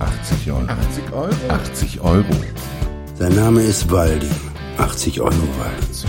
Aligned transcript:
80 0.00 0.52
Euro. 0.52 0.66
80 0.66 1.12
Euro? 1.12 1.34
80 1.48 2.00
Euro. 2.00 2.24
Sein 3.18 3.34
Name 3.34 3.62
ist 3.62 3.90
Waldi. 3.90 4.30
80 4.78 5.20
Euro 5.20 5.30
Waldi. 5.30 6.08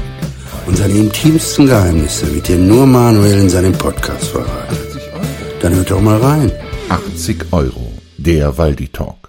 Und 0.65 0.77
seine 0.77 0.93
intimsten 0.93 1.65
Geheimnisse 1.65 2.33
wird 2.33 2.47
dir 2.47 2.57
nur 2.57 2.85
Manuel 2.85 3.41
in 3.41 3.49
seinem 3.49 3.73
Podcast 3.73 4.27
verraten. 4.27 4.75
80 4.87 5.13
Euro. 5.13 5.25
Dann 5.61 5.75
hört 5.75 5.91
doch 5.91 6.01
mal 6.01 6.17
rein. 6.17 6.51
80 6.89 7.45
Euro. 7.51 7.91
Der 8.17 8.57
Waldi 8.57 8.87
Talk. 8.87 9.20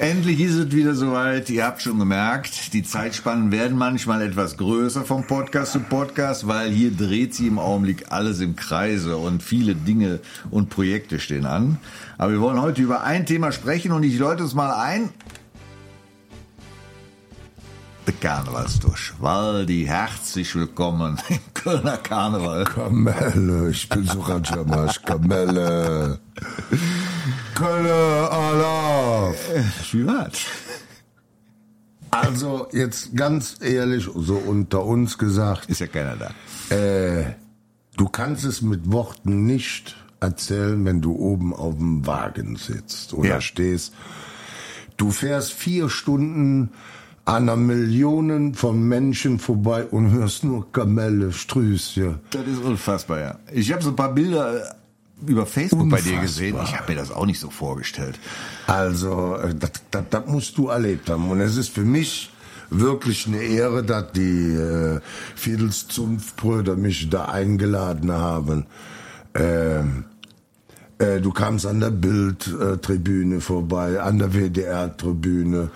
Endlich 0.00 0.38
ist 0.38 0.54
es 0.54 0.70
wieder 0.70 0.94
soweit. 0.94 1.50
Ihr 1.50 1.64
habt 1.64 1.82
schon 1.82 1.98
gemerkt, 1.98 2.72
die 2.72 2.84
Zeitspannen 2.84 3.50
werden 3.50 3.76
manchmal 3.76 4.22
etwas 4.22 4.56
größer 4.56 5.04
vom 5.04 5.26
Podcast 5.26 5.72
zu 5.72 5.80
Podcast, 5.80 6.46
weil 6.46 6.70
hier 6.70 6.92
dreht 6.92 7.34
sich 7.34 7.48
im 7.48 7.58
Augenblick 7.58 8.12
alles 8.12 8.38
im 8.38 8.54
Kreise 8.54 9.16
und 9.16 9.42
viele 9.42 9.74
Dinge 9.74 10.20
und 10.52 10.70
Projekte 10.70 11.18
stehen 11.18 11.46
an. 11.46 11.78
Aber 12.16 12.30
wir 12.30 12.40
wollen 12.40 12.62
heute 12.62 12.80
über 12.80 13.02
ein 13.02 13.26
Thema 13.26 13.50
sprechen 13.50 13.90
und 13.90 14.04
ich 14.04 14.16
läute 14.20 14.44
es 14.44 14.54
mal 14.54 14.72
ein. 14.72 15.08
Der 18.08 18.14
Karnevalsdusch. 18.14 19.12
Waldi, 19.20 19.84
herzlich 19.86 20.54
willkommen 20.54 21.18
im 21.28 21.38
Kölner 21.52 21.98
Karneval. 21.98 22.64
Kamelle, 22.64 23.68
ich 23.68 23.86
bin 23.86 24.04
so 24.06 24.20
Rajamasch, 24.20 25.02
Kamelle. 25.02 26.18
Kölle, 27.54 28.30
Allah. 28.30 29.34
Wie 29.92 30.06
war's? 30.06 30.38
Also 32.10 32.68
jetzt 32.72 33.14
ganz 33.14 33.56
ehrlich, 33.60 34.08
so 34.14 34.36
unter 34.36 34.86
uns 34.86 35.18
gesagt, 35.18 35.66
Ist 35.68 35.80
ja 35.82 35.86
keiner 35.86 36.16
da. 36.16 36.74
äh, 36.74 37.34
du 37.98 38.08
kannst 38.08 38.46
es 38.46 38.62
mit 38.62 38.90
Worten 38.90 39.44
nicht 39.44 39.96
erzählen, 40.20 40.82
wenn 40.86 41.02
du 41.02 41.12
oben 41.14 41.52
auf 41.54 41.76
dem 41.76 42.06
Wagen 42.06 42.56
sitzt 42.56 43.12
oder 43.12 43.28
Ja. 43.28 43.40
stehst. 43.42 43.92
Du 44.96 45.10
fährst 45.10 45.52
vier 45.52 45.90
Stunden 45.90 46.70
an 47.28 47.42
einer 47.42 47.56
Millionen 47.56 48.54
von 48.54 48.82
Menschen 48.82 49.38
vorbei 49.38 49.84
und 49.84 50.12
hörst 50.12 50.44
nur 50.44 50.72
Kamelle, 50.72 51.30
Strüße. 51.30 52.18
Das 52.30 52.46
ist 52.46 52.62
unfassbar, 52.62 53.20
ja. 53.20 53.38
Ich 53.52 53.70
habe 53.70 53.82
so 53.82 53.90
ein 53.90 53.96
paar 53.96 54.14
Bilder 54.14 54.74
über 55.26 55.44
Facebook 55.44 55.90
bei 55.90 56.00
dir 56.00 56.20
gesehen. 56.20 56.56
Ich 56.64 56.74
habe 56.74 56.90
mir 56.92 56.98
das 56.98 57.10
auch 57.10 57.26
nicht 57.26 57.38
so 57.38 57.50
vorgestellt. 57.50 58.18
Also, 58.66 59.36
äh, 59.36 59.54
das, 59.54 59.72
das, 59.90 60.04
das 60.08 60.26
musst 60.26 60.56
du 60.56 60.68
erlebt 60.68 61.10
haben. 61.10 61.28
Und 61.30 61.42
es 61.42 61.58
ist 61.58 61.68
für 61.68 61.84
mich 61.84 62.32
wirklich 62.70 63.26
eine 63.26 63.42
Ehre, 63.42 63.84
dass 63.84 64.10
die 64.12 64.54
äh, 64.54 65.00
Viertelszunftbrüder 65.36 66.76
mich 66.76 67.10
da 67.10 67.26
eingeladen 67.26 68.10
haben. 68.10 68.64
Ähm, 69.34 70.04
äh, 70.98 71.20
du 71.20 71.30
kamst 71.32 71.66
an 71.66 71.80
der 71.80 71.90
Bildtribüne 71.90 73.42
vorbei, 73.42 74.00
an 74.00 74.18
der 74.18 74.32
WDR-Tribüne. 74.32 75.68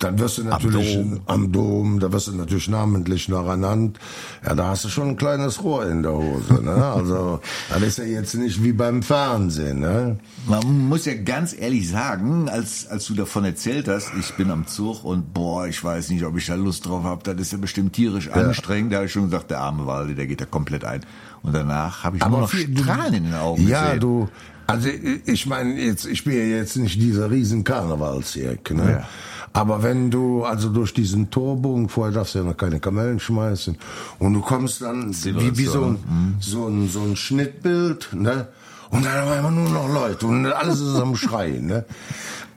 Dann 0.00 0.18
wirst 0.18 0.38
du 0.38 0.44
natürlich 0.44 0.94
Dom. 0.94 1.20
am 1.26 1.52
Dom, 1.52 2.00
da 2.00 2.10
wirst 2.12 2.28
du 2.28 2.32
natürlich 2.32 2.68
namentlich 2.68 3.28
noch 3.28 3.46
ernannt. 3.46 3.98
Ja, 4.44 4.54
da 4.54 4.68
hast 4.68 4.84
du 4.84 4.88
schon 4.88 5.08
ein 5.10 5.16
kleines 5.16 5.62
Rohr 5.62 5.86
in 5.86 6.02
der 6.02 6.12
Hose. 6.14 6.54
Ne? 6.62 6.70
Also, 7.00 7.40
das 7.68 7.82
ist 7.82 7.98
ja 7.98 8.04
jetzt 8.04 8.34
nicht 8.34 8.62
wie 8.64 8.72
beim 8.72 9.02
Fernsehen. 9.02 9.80
Ne? 9.80 10.18
Man 10.48 10.88
muss 10.88 11.04
ja 11.04 11.14
ganz 11.14 11.54
ehrlich 11.56 11.88
sagen, 11.88 12.48
als, 12.48 12.86
als 12.88 13.06
du 13.06 13.14
davon 13.14 13.44
erzählt 13.44 13.88
hast, 13.88 14.10
ich 14.18 14.32
bin 14.34 14.50
am 14.50 14.66
Zug 14.66 15.04
und 15.04 15.32
boah, 15.34 15.66
ich 15.66 15.82
weiß 15.84 16.08
nicht, 16.10 16.24
ob 16.24 16.36
ich 16.36 16.46
da 16.46 16.54
Lust 16.54 16.86
drauf 16.86 17.04
habe, 17.04 17.22
das 17.22 17.36
ist 17.40 17.52
ja 17.52 17.58
bestimmt 17.58 17.92
tierisch 17.92 18.28
anstrengend. 18.30 18.92
Da 18.92 18.96
habe 18.96 19.06
ich 19.06 19.12
schon 19.12 19.24
gesagt, 19.30 19.50
der 19.50 19.60
arme 19.60 19.86
Waldi, 19.86 20.14
der 20.14 20.26
geht 20.26 20.40
da 20.40 20.46
komplett 20.46 20.84
ein. 20.84 21.02
Und 21.42 21.54
danach 21.54 22.04
habe 22.04 22.16
ich 22.16 22.26
nur 22.26 22.40
noch 22.40 22.50
viel- 22.50 22.76
Strahlen 22.76 23.14
in 23.14 23.24
den 23.24 23.34
Augen 23.34 23.66
Ja, 23.68 23.84
gesehen. 23.86 24.00
du, 24.00 24.28
also 24.70 24.88
ich 25.26 25.46
meine, 25.46 25.74
jetzt, 25.80 26.06
ich 26.06 26.24
bin 26.24 26.34
ja 26.34 26.56
jetzt 26.58 26.76
nicht 26.76 27.00
dieser 27.00 27.30
riesen 27.30 27.64
Karnevalsjäck, 27.64 28.70
ne? 28.70 28.90
Ja. 28.90 29.08
Aber 29.52 29.82
wenn 29.82 30.10
du 30.12 30.44
also 30.44 30.68
durch 30.68 30.94
diesen 30.94 31.30
Torbogen, 31.30 31.88
vorher 31.88 32.14
darfst 32.14 32.34
du 32.34 32.38
ja 32.38 32.44
noch 32.44 32.56
keine 32.56 32.78
Kamellen 32.78 33.18
schmeißen, 33.18 33.76
und 34.20 34.34
du 34.34 34.40
kommst 34.40 34.80
dann 34.82 35.12
wie, 35.12 35.58
wie 35.58 35.64
so, 35.66 35.84
ein, 35.84 35.90
Mhm. 36.08 36.34
so, 36.38 36.66
ein, 36.68 36.88
so 36.88 37.00
ein 37.00 37.16
Schnittbild, 37.16 38.10
ne? 38.12 38.46
Und 38.90 39.04
dann 39.04 39.12
haben 39.12 39.44
wir 39.44 39.50
nur 39.50 39.70
noch 39.70 39.88
Leute 39.92 40.26
und 40.26 40.46
alles 40.46 40.80
ist 40.80 40.96
am 40.96 41.14
Schreien, 41.16 41.66
ne? 41.66 41.84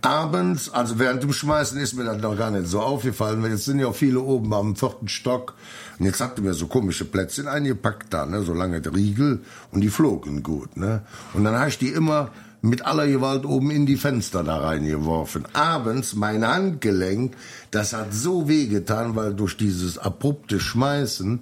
Abends, 0.04 0.70
also 0.70 1.00
während 1.00 1.24
dem 1.24 1.32
Schmeißen 1.32 1.80
ist 1.80 1.94
mir 1.94 2.04
das 2.04 2.22
noch 2.22 2.38
gar 2.38 2.52
nicht 2.52 2.68
so 2.68 2.82
aufgefallen, 2.82 3.42
weil 3.42 3.52
jetzt 3.52 3.64
sind 3.64 3.80
ja 3.80 3.88
auch 3.88 3.96
viele 3.96 4.20
oben 4.20 4.54
am 4.54 4.76
vierten 4.76 5.08
Stock. 5.08 5.54
Und 5.98 6.06
jetzt 6.06 6.20
habt 6.20 6.38
ihr 6.40 6.44
mir 6.44 6.54
so 6.54 6.68
komische 6.68 7.06
Plätzchen 7.06 7.48
eingepackt 7.48 8.14
da, 8.14 8.26
ne, 8.26 8.42
so 8.42 8.54
lange 8.54 8.82
Riegel 8.94 9.40
und 9.72 9.80
die 9.80 9.90
flogen 9.90 10.44
gut, 10.44 10.76
ne. 10.76 11.04
Und 11.34 11.46
dann 11.46 11.56
habe 11.56 11.70
ich 11.70 11.78
die 11.78 11.88
immer 11.88 12.32
mit 12.62 12.86
aller 12.86 13.08
Gewalt 13.08 13.46
oben 13.46 13.72
in 13.72 13.86
die 13.86 13.96
Fenster 13.96 14.44
da 14.44 14.58
reingeworfen. 14.58 15.46
Abends 15.54 16.16
mein 16.16 16.46
Handgelenk, 16.46 17.36
das 17.72 17.94
hat 17.94 18.14
so 18.14 18.50
wehgetan, 18.50 19.16
weil 19.16 19.34
durch 19.34 19.56
dieses 19.56 19.98
abrupte 19.98 20.60
Schmeißen 20.60 21.42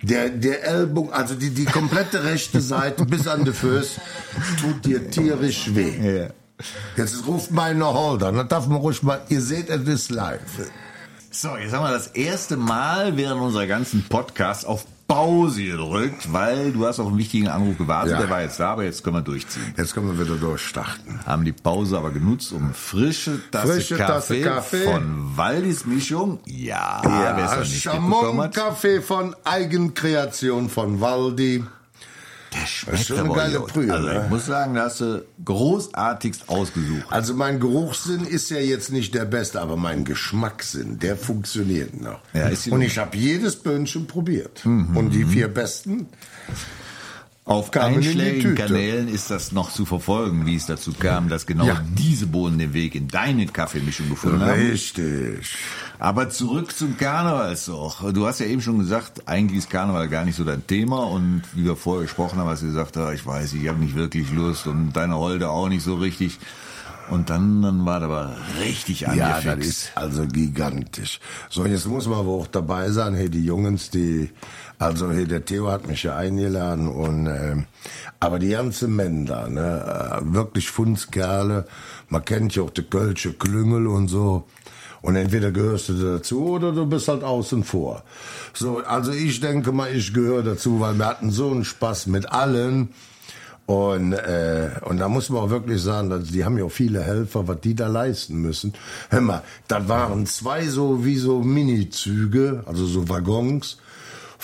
der, 0.00 0.30
der 0.30 0.64
Ellbogen, 0.64 1.12
also 1.12 1.34
die, 1.34 1.50
die 1.50 1.64
komplette 1.66 2.24
rechte 2.24 2.62
Seite 2.62 3.04
bis 3.04 3.26
an 3.26 3.44
die 3.44 3.52
Füße, 3.52 4.00
tut 4.60 4.84
dir 4.84 5.10
tierisch 5.10 5.74
weh. 5.74 6.18
Ja. 6.18 6.28
Jetzt 6.96 7.26
ruft 7.26 7.50
meine 7.50 7.84
Holder, 7.84 8.30
das 8.32 8.48
darf 8.48 8.66
man 8.68 8.78
ruhig 8.78 9.02
mal, 9.02 9.20
ihr 9.28 9.40
seht, 9.40 9.68
es 9.70 9.86
ist 9.88 10.10
live. 10.10 10.40
So, 11.30 11.56
jetzt 11.56 11.72
haben 11.72 11.84
wir 11.84 11.90
das 11.92 12.06
erste 12.08 12.56
Mal 12.56 13.16
während 13.16 13.40
unserer 13.40 13.66
ganzen 13.66 14.04
Podcasts 14.08 14.64
auf 14.64 14.86
Pause 15.08 15.64
gedrückt, 15.64 16.32
weil 16.32 16.72
du 16.72 16.86
hast 16.86 16.98
auf 17.00 17.08
einen 17.08 17.18
wichtigen 17.18 17.48
Anruf 17.48 17.76
gewartet, 17.76 18.12
Ja. 18.12 18.18
der 18.20 18.30
war 18.30 18.40
jetzt 18.40 18.58
da, 18.58 18.70
aber 18.72 18.84
jetzt 18.84 19.02
können 19.04 19.16
wir 19.16 19.20
durchziehen. 19.22 19.74
Jetzt 19.76 19.92
können 19.94 20.06
wir 20.16 20.24
wieder 20.26 20.36
durchstarten. 20.38 21.20
Haben 21.26 21.44
die 21.44 21.52
Pause 21.52 21.98
aber 21.98 22.10
genutzt, 22.10 22.52
um 22.52 22.72
frische 22.72 23.38
Tasse, 23.50 23.74
Frische 23.74 23.96
Kaffee, 23.96 24.42
Tasse 24.42 24.80
Kaffee. 24.80 24.84
von 24.92 25.36
Waldis 25.36 25.84
Mischung. 25.84 26.38
Ja, 26.46 27.02
mitbekommen 27.04 27.64
Chamon. 27.66 28.50
Kaffee 28.52 29.02
von 29.02 29.36
Eigenkreation 29.44 30.70
von 30.70 31.00
Waldi. 31.00 31.64
Der 32.54 32.66
schmeckt 32.66 33.06
schon 33.06 33.18
eine 33.18 33.34
geile. 33.34 33.60
Brühe, 33.60 33.92
Also 33.92 34.06
ne? 34.08 34.22
ich 34.24 34.30
muss 34.30 34.46
sagen, 34.46 34.74
da 34.74 34.84
hast 34.84 35.00
du 35.00 35.24
großartigst 35.44 36.48
ausgesucht. 36.48 37.04
Also 37.10 37.34
mein 37.34 37.60
Geruchssinn 37.60 38.24
ist 38.24 38.50
ja 38.50 38.58
jetzt 38.58 38.92
nicht 38.92 39.14
der 39.14 39.24
beste, 39.24 39.60
aber 39.60 39.76
mein 39.76 40.04
Geschmackssinn, 40.04 40.98
der 40.98 41.16
funktioniert 41.16 42.00
noch. 42.00 42.20
Ja, 42.32 42.48
ist 42.48 42.68
Und 42.68 42.82
ich 42.82 42.98
habe 42.98 43.16
jedes 43.16 43.56
Böhnchen 43.56 44.06
probiert. 44.06 44.64
Mhm. 44.64 44.96
Und 44.96 45.10
die 45.10 45.24
vier 45.24 45.48
besten, 45.48 46.06
Auf 47.46 47.76
einschlägigen. 47.76 48.54
Kanälen 48.54 49.06
ist 49.08 49.30
das 49.30 49.52
noch 49.52 49.70
zu 49.70 49.84
verfolgen, 49.84 50.46
wie 50.46 50.56
es 50.56 50.64
dazu 50.64 50.94
kam, 50.98 51.28
dass 51.28 51.44
genau 51.44 51.66
Ja. 51.66 51.82
diese 51.98 52.26
Bohnen 52.26 52.58
den 52.58 52.72
Weg 52.72 52.94
in 52.94 53.06
deine 53.08 53.44
Kaffeemischung 53.46 54.08
gefunden 54.08 54.40
haben. 54.40 54.58
richtig. 54.60 55.54
Aber 55.98 56.30
zurück 56.30 56.74
zum 56.74 56.96
Karnevalsdorf. 56.96 58.02
Du 58.14 58.26
hast 58.26 58.40
ja 58.40 58.46
eben 58.46 58.62
schon 58.62 58.78
gesagt, 58.78 59.28
eigentlich 59.28 59.58
ist 59.58 59.70
Karneval 59.70 60.08
gar 60.08 60.24
nicht 60.24 60.36
so 60.36 60.44
dein 60.44 60.66
Thema 60.66 61.04
und 61.04 61.42
wie 61.52 61.64
wir 61.64 61.76
vorher 61.76 62.04
gesprochen 62.04 62.38
haben, 62.38 62.48
hast 62.48 62.62
du 62.62 62.66
gesagt, 62.66 62.96
ah, 62.96 63.12
ich 63.12 63.26
weiß, 63.26 63.52
ich 63.52 63.68
habe 63.68 63.78
nicht 63.78 63.94
wirklich 63.94 64.32
Lust 64.32 64.66
und 64.66 64.92
deine 64.94 65.16
Holde 65.16 65.50
auch 65.50 65.68
nicht 65.68 65.82
so 65.84 65.96
richtig. 65.96 66.38
Und 67.10 67.28
dann, 67.30 67.62
dann 67.62 67.84
war 67.84 68.00
das 68.00 68.08
aber 68.08 68.36
richtig 68.60 69.00
Ja, 69.00 69.08
angefixt. 69.10 69.46
das 69.46 69.66
ist 69.66 69.92
also 69.96 70.26
gigantisch. 70.26 71.20
So, 71.50 71.66
jetzt 71.66 71.86
muss 71.86 72.06
man 72.06 72.20
aber 72.20 72.30
auch 72.30 72.46
dabei 72.46 72.90
sein, 72.90 73.14
hey, 73.14 73.28
die 73.28 73.44
Jungs, 73.44 73.90
die, 73.90 74.30
also 74.78 75.10
hey, 75.12 75.26
der 75.26 75.44
Theo 75.44 75.70
hat 75.70 75.86
mich 75.86 76.02
ja 76.02 76.16
eingeladen 76.16 76.88
und, 76.88 77.26
ähm, 77.26 77.66
aber 78.20 78.38
die 78.38 78.50
ganze 78.50 78.88
Männer, 78.88 79.48
ne, 79.48 80.20
äh, 80.22 80.34
wirklich 80.34 80.70
Fundskerle, 80.70 81.66
man 82.08 82.24
kennt 82.24 82.56
ja 82.56 82.62
auch 82.62 82.70
die 82.70 82.82
Kölsche 82.82 83.34
Klüngel 83.34 83.86
und 83.86 84.08
so. 84.08 84.44
Und 85.02 85.16
entweder 85.16 85.50
gehörst 85.52 85.90
du 85.90 85.92
dazu 86.14 86.46
oder 86.46 86.72
du 86.72 86.86
bist 86.86 87.08
halt 87.08 87.22
außen 87.22 87.62
vor. 87.64 88.02
So, 88.54 88.78
also 88.78 89.12
ich 89.12 89.38
denke 89.40 89.70
mal, 89.70 89.94
ich 89.94 90.14
gehöre 90.14 90.42
dazu, 90.42 90.80
weil 90.80 90.94
wir 90.94 91.04
hatten 91.04 91.30
so 91.30 91.50
einen 91.50 91.66
Spaß 91.66 92.06
mit 92.06 92.32
allen. 92.32 92.88
Und, 93.66 94.12
äh, 94.12 94.70
und 94.82 94.98
da 94.98 95.08
muss 95.08 95.30
man 95.30 95.42
auch 95.42 95.50
wirklich 95.50 95.80
sagen, 95.80 96.10
dass 96.10 96.24
die 96.24 96.44
haben 96.44 96.58
ja 96.58 96.64
auch 96.64 96.72
viele 96.72 97.02
Helfer, 97.02 97.48
was 97.48 97.60
die 97.60 97.74
da 97.74 97.86
leisten 97.86 98.36
müssen. 98.36 98.74
Hör 99.08 99.22
mal, 99.22 99.42
das 99.68 99.88
waren 99.88 100.26
zwei 100.26 100.66
so 100.66 101.04
wie 101.04 101.16
so 101.16 101.40
Minizüge, 101.40 102.62
also 102.66 102.84
so 102.84 103.08
Waggons, 103.08 103.78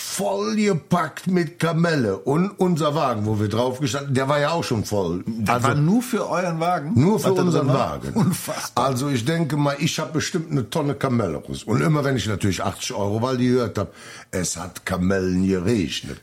vollgepackt 0.00 1.26
mit 1.26 1.58
Kamelle. 1.58 2.16
Und 2.16 2.52
unser 2.58 2.94
Wagen, 2.94 3.26
wo 3.26 3.38
wir 3.38 3.48
drauf 3.48 3.80
gestanden, 3.80 4.14
der 4.14 4.28
war 4.28 4.40
ja 4.40 4.52
auch 4.52 4.64
schon 4.64 4.84
voll. 4.84 5.22
Das 5.26 5.62
war 5.62 5.74
nur 5.74 6.00
für 6.02 6.28
euren 6.28 6.58
Wagen? 6.58 6.92
Nur 6.94 7.20
für 7.20 7.34
unseren? 7.34 7.68
Wagen. 7.68 8.14
Unfassbar. 8.14 8.86
Also 8.86 9.10
ich 9.10 9.26
denke 9.26 9.58
mal, 9.58 9.76
ich 9.78 9.98
habe 10.00 10.12
bestimmt 10.12 10.50
eine 10.50 10.70
Tonne 10.70 10.94
Kamelle 10.94 11.36
raus. 11.36 11.64
Und 11.64 11.82
immer 11.82 12.02
wenn 12.02 12.16
ich 12.16 12.26
natürlich 12.26 12.62
80 12.62 12.94
Euro, 12.94 13.20
weil 13.20 13.36
die 13.36 13.48
gehört 13.48 13.76
habe, 13.76 13.90
es 14.30 14.56
hat 14.56 14.86
Kamellen 14.86 15.46
geregnet. 15.46 16.20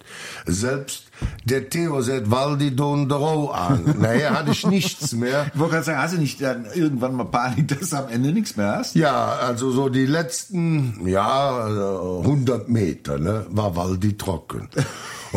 Selbst 0.48 1.07
der 1.46 1.70
Theo 1.70 2.02
sagt, 2.02 2.30
Waldi 2.30 2.76
don 2.76 3.08
Dro 3.10 3.50
an. 3.50 3.96
Naja, 4.00 4.32
hatte 4.32 4.52
ich 4.52 4.66
nichts 4.68 5.14
mehr. 5.14 5.48
Ich 5.54 5.60
wollte 5.60 5.74
gerade 5.74 5.86
sagen, 5.86 6.00
hast 6.00 6.14
du 6.14 6.20
nicht 6.20 6.42
dann 6.42 6.66
irgendwann 6.74 7.16
mal 7.16 7.26
Panik, 7.26 7.68
dass 7.68 7.90
du 7.90 7.98
am 7.98 8.10
Ende 8.10 8.32
nichts 8.32 8.58
mehr 8.58 8.78
hast? 8.78 8.96
Ja, 8.96 9.34
also 9.34 9.72
so 9.72 9.90
die 9.90 10.06
letzten, 10.06 11.08
ja, 11.08 11.68
äh, 11.68 12.22
100 12.22 12.70
Meter, 12.70 13.18
ne, 13.18 13.46
war 13.50 13.76
Waldi 13.76 14.18
trocken. 14.18 14.68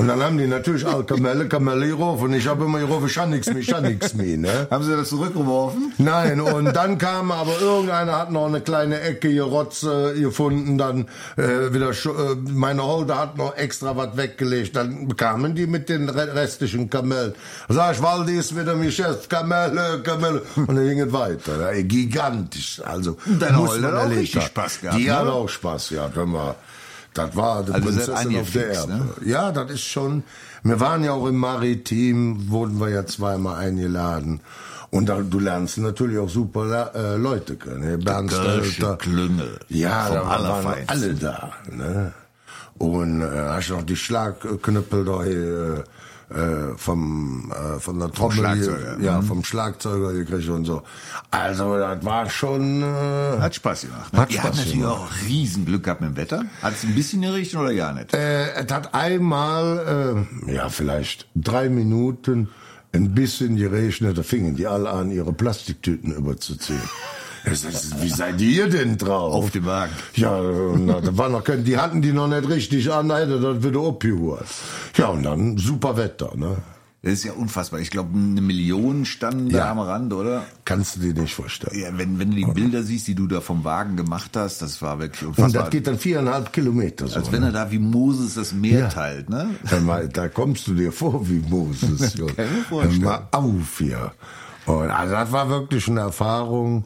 Und 0.01 0.09
dann 0.09 0.23
haben 0.23 0.39
die 0.39 0.47
natürlich 0.47 0.87
alle 0.87 1.05
Kamelle, 1.05 1.47
Kamelle 1.49 1.87
gerufen. 1.89 2.25
Und 2.25 2.35
ich 2.35 2.47
habe 2.49 2.65
immer 2.65 2.79
gerufen, 2.79 3.07
ich 3.07 3.19
habe 3.19 3.31
nichts 3.31 3.49
mehr, 3.49 3.59
ich 3.59 3.73
habe 3.73 3.89
nichts 3.89 4.15
mehr. 4.15 4.37
Ne? 4.39 4.67
Haben 4.71 4.85
Sie 4.85 4.97
das 4.97 5.09
zurückgeworfen? 5.11 5.93
Nein, 5.99 6.41
und 6.41 6.73
dann 6.75 6.97
kam 6.99 7.31
aber 7.31 7.61
irgendeiner 7.61 8.17
hat 8.19 8.31
noch 8.33 8.47
eine 8.47 8.61
kleine 8.61 9.01
Ecke 9.01 9.33
gerotze 9.33 10.15
gefunden, 10.19 10.79
dann 10.79 11.07
äh, 11.37 11.73
wieder 11.73 11.91
äh, 11.91 12.37
meine 12.51 12.83
Holde 12.85 13.19
hat 13.19 13.37
noch 13.37 13.57
extra 13.57 13.97
was 13.97 14.17
weggelegt, 14.17 14.75
dann 14.77 15.09
bekamen 15.09 15.55
die 15.55 15.67
mit 15.67 15.89
den 15.89 16.09
re- 16.09 16.35
restlichen 16.35 16.89
Kamellen. 16.89 17.35
Sag 17.69 17.95
ich, 17.97 18.03
Waldi 18.03 18.39
ist 18.39 18.57
wieder 18.59 18.75
mein 18.77 18.91
Chef, 18.93 19.29
Kamelle, 19.29 20.01
Kamelle. 20.03 20.43
Und 20.57 20.69
dann 20.77 20.87
ging 20.87 21.01
es 21.01 21.13
weiter. 21.13 21.71
Ey, 21.73 21.85
gigantisch. 21.85 22.81
Also 22.85 23.17
deine 23.27 23.59
Holde 23.59 23.87
hat 23.89 23.95
auch 24.07 24.11
richtig. 24.11 24.43
Spaß 24.45 24.81
gehabt, 24.81 24.99
Die 24.99 25.07
ne? 25.07 25.15
hat 25.17 25.27
auch 25.27 25.49
Spaß 25.49 25.89
gehabt, 25.91 26.17
wenn 26.17 26.31
wir 26.31 26.55
das 27.27 27.37
war 27.37 27.63
die 27.63 27.73
Also 27.73 27.87
Prinzessin 27.89 28.37
auf 28.41 28.51
der 28.51 28.73
Erbe. 28.73 28.93
ne? 28.93 29.09
Ja, 29.25 29.53
das 29.53 29.71
ist 29.71 29.83
schon. 29.85 30.23
Wir 30.63 30.79
waren 30.81 31.03
ja 31.05 31.13
auch 31.13 31.27
im 31.27 31.37
Maritim, 31.37 32.51
wurden 32.51 32.79
wir 32.81 32.91
ja 32.91 33.07
zweimal 33.07 33.57
eingeladen. 33.65 34.41
Und 34.91 35.09
da, 35.09 35.21
du 35.21 35.39
lernst 35.39 35.79
natürlich 35.79 36.19
auch 36.19 36.29
super 36.29 36.91
äh, 36.95 37.17
Leute 37.17 37.57
kennen. 37.57 37.81
ne? 37.81 37.99
Bernd 37.99 38.33
Stelter. 38.33 38.97
Klüngel. 38.97 39.61
Ja, 39.69 40.11
da 40.11 40.27
waren 40.27 40.77
alle 40.89 41.15
da. 41.15 41.53
Ne? 41.71 42.13
Und 42.79 43.23
äh, 43.23 43.27
hast 43.51 43.71
noch 43.71 43.83
die 43.83 43.95
Schlagknüppel 43.97 45.05
da 45.05 45.23
hier, 45.23 45.75
äh, 45.79 45.83
vom, 46.77 47.51
äh, 47.53 47.81
von 47.81 47.99
der 47.99 48.11
Trommel, 48.13 48.37
Schlagzeuger, 48.37 48.97
hier, 48.99 49.05
ja, 49.05 49.21
vom 49.23 49.43
Schlagzeuger 49.45 50.13
gekriegt 50.13 50.49
und 50.49 50.65
so. 50.65 50.83
Also 51.31 51.77
das 51.77 52.05
war 52.05 52.31
schon. 52.31 52.83
Äh, 52.83 53.39
Hat 53.41 53.55
Spaß 53.55 53.83
gemacht. 53.83 54.13
Ne? 54.13 54.19
Hat 54.21 54.31
Ihr 54.31 54.37
Spaß 54.39 54.47
habt 54.47 54.57
natürlich 54.57 54.79
gemacht. 54.81 55.01
auch 55.01 55.09
Riesenglück 55.27 55.83
gehabt 55.85 56.01
mit 56.01 56.11
dem 56.11 56.17
Wetter. 56.17 56.45
Hat 56.63 56.75
es 56.75 56.85
ein 56.85 56.95
bisschen 56.95 57.23
gerichtet 57.23 57.59
oder 57.59 57.75
gar 57.75 57.93
nicht? 57.93 58.15
Äh, 58.15 58.53
es 58.53 58.73
hat 58.73 58.95
einmal, 58.95 60.27
äh, 60.47 60.53
ja, 60.55 60.69
vielleicht 60.69 61.27
drei 61.35 61.69
Minuten 61.69 62.49
ein 62.93 63.15
bisschen 63.15 63.57
geregnet, 63.57 64.19
da 64.19 64.23
fingen 64.25 64.57
die 64.57 64.67
alle 64.67 64.91
an, 64.91 65.11
ihre 65.13 65.33
Plastiktüten 65.33 66.13
überzuziehen. 66.13 66.81
Wie 67.45 68.09
seid 68.09 68.41
ihr 68.41 68.69
denn 68.69 68.97
drauf? 68.99 69.35
Auf 69.35 69.51
dem 69.51 69.67
Wagen. 69.67 69.93
Ja, 70.15 70.37
und 70.39 70.87
da 70.87 71.01
da 71.01 71.17
war 71.17 71.29
noch 71.29 71.43
die 71.45 71.77
hatten 71.79 72.03
die 72.03 72.13
noch 72.13 72.29
nicht 72.29 72.49
richtig 72.49 72.93
an, 72.93 73.09
da 73.09 73.19
hätte 73.19 73.41
das 73.41 73.63
wieder 73.63 73.81
abgehört. 73.81 74.47
Ja, 74.97 75.09
und 75.09 75.23
dann 75.23 75.57
super 75.57 75.97
Wetter, 75.97 76.33
ne? 76.37 76.59
Das 77.03 77.15
ist 77.15 77.25
ja 77.25 77.33
unfassbar. 77.33 77.81
Ich 77.81 77.91
glaube, 77.91 78.11
eine 78.15 78.43
Million 78.43 79.07
standen 79.07 79.49
da 79.49 79.59
Ja. 79.59 79.71
am 79.71 79.79
Rand, 79.79 80.13
oder? 80.13 80.45
Kannst 80.67 80.97
du 80.97 81.01
dir 81.01 81.15
nicht 81.19 81.35
vorstellen. 81.35 81.81
Ja, 81.81 81.97
wenn, 81.97 82.19
wenn 82.19 82.29
du 82.31 82.37
die 82.37 82.45
Bilder 82.45 82.83
siehst, 82.83 83.09
die 83.09 83.15
du 83.15 83.27
da 83.27 83.41
vom 83.41 83.65
Wagen 83.65 83.97
gemacht 83.97 84.33
hast, 84.37 84.61
das 84.61 84.83
war 84.83 84.99
wirklich 84.99 85.23
Und 85.23 85.29
unfassbar. 85.31 85.63
das 85.63 85.71
geht 85.71 85.87
dann 85.87 85.99
viereinhalb 85.99 86.53
Kilometer 86.53 87.09
so. 87.09 87.17
Als 87.17 87.33
wenn 87.33 87.43
er 87.43 87.53
da 87.53 87.71
wie 87.71 87.79
Moses 87.79 88.35
das 88.35 88.53
Meer 88.53 88.91
teilt, 88.91 89.31
ne? 89.31 89.49
Mal, 89.83 90.11
da 90.11 90.29
kommst 90.29 90.67
du 90.67 90.75
dir 90.75 90.93
vor 90.93 91.27
wie 91.27 91.43
Moses. 91.49 92.17
Kann 92.17 92.21
ich 92.37 92.37
mir 92.37 92.65
vorstellen. 92.69 93.03
Hör 93.03 93.11
mal 93.11 93.29
auf 93.33 93.79
hier. 93.79 94.13
Und 94.67 94.91
also 94.91 95.15
das 95.15 95.33
war 95.33 95.49
wirklich 95.49 95.89
eine 95.89 96.01
Erfahrung. 96.01 96.85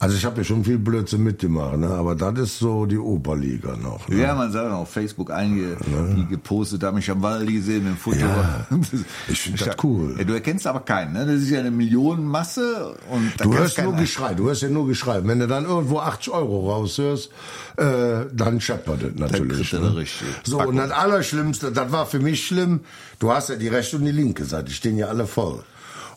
Also 0.00 0.16
ich 0.16 0.24
habe 0.24 0.38
ja 0.38 0.44
schon 0.44 0.64
viel 0.64 0.78
Blödsinn 0.78 1.24
mitgemacht, 1.24 1.76
ne? 1.76 1.88
aber 1.88 2.14
das 2.14 2.38
ist 2.38 2.58
so 2.60 2.86
die 2.86 2.98
Oberliga 2.98 3.76
noch. 3.76 4.08
Ne? 4.08 4.20
Ja, 4.20 4.34
man 4.34 4.52
sah 4.52 4.72
auf 4.74 4.90
Facebook 4.92 5.32
einige, 5.32 5.76
die 6.16 6.24
gepostet 6.26 6.84
haben, 6.84 6.98
ich 6.98 7.10
habe 7.10 7.20
Waldi 7.20 7.54
gesehen 7.54 7.84
dem 7.84 7.96
Foto. 7.96 8.18
Ja, 8.18 8.66
ich 9.28 9.40
find 9.40 9.60
das 9.60 9.76
cool. 9.82 10.14
Ja, 10.16 10.22
du 10.22 10.34
erkennst 10.34 10.68
aber 10.68 10.80
keinen, 10.80 11.14
ne? 11.14 11.26
Das 11.26 11.36
ist 11.36 11.50
ja 11.50 11.58
eine 11.58 11.72
Millionenmasse 11.72 12.94
und 13.10 13.32
Du 13.40 13.52
hörst 13.52 13.82
nur 13.82 13.94
Geschrei, 13.94 14.34
du 14.34 14.44
hörst 14.44 14.62
ja 14.62 14.68
nur 14.68 14.86
Geschrei. 14.86 15.20
Wenn 15.24 15.40
du 15.40 15.48
dann 15.48 15.64
irgendwo 15.64 15.98
80 15.98 16.32
Euro 16.32 16.70
raushörst, 16.70 17.30
äh, 17.76 18.26
dann 18.32 18.60
scheppert 18.60 19.02
es 19.02 19.18
natürlich. 19.18 19.70
du 19.70 19.80
ne? 19.80 19.96
richtig. 19.96 20.28
So, 20.44 20.60
und 20.60 20.76
das 20.76 20.92
Allerschlimmste, 20.92 21.72
das 21.72 21.90
war 21.90 22.06
für 22.06 22.20
mich 22.20 22.46
schlimm, 22.46 22.80
du 23.18 23.32
hast 23.32 23.48
ja 23.48 23.56
die 23.56 23.68
rechte 23.68 23.96
und 23.96 24.04
die 24.04 24.12
linke 24.12 24.44
Seite, 24.44 24.66
die 24.66 24.74
stehen 24.74 24.96
ja 24.96 25.08
alle 25.08 25.26
voll. 25.26 25.64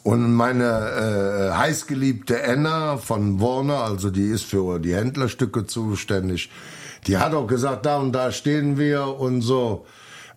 Und 0.03 0.33
meine 0.33 1.51
äh, 1.51 1.55
heißgeliebte 1.55 2.41
Enna 2.41 2.97
von 2.97 3.39
Warner, 3.39 3.83
also 3.83 4.09
die 4.09 4.27
ist 4.27 4.45
für 4.45 4.79
die 4.79 4.95
Händlerstücke 4.95 5.67
zuständig, 5.67 6.49
die 7.07 7.17
hat 7.17 7.33
auch 7.33 7.47
gesagt, 7.47 7.85
da 7.85 7.97
und 7.97 8.11
da 8.11 8.31
stehen 8.31 8.77
wir 8.77 9.19
und 9.19 9.41
so. 9.41 9.85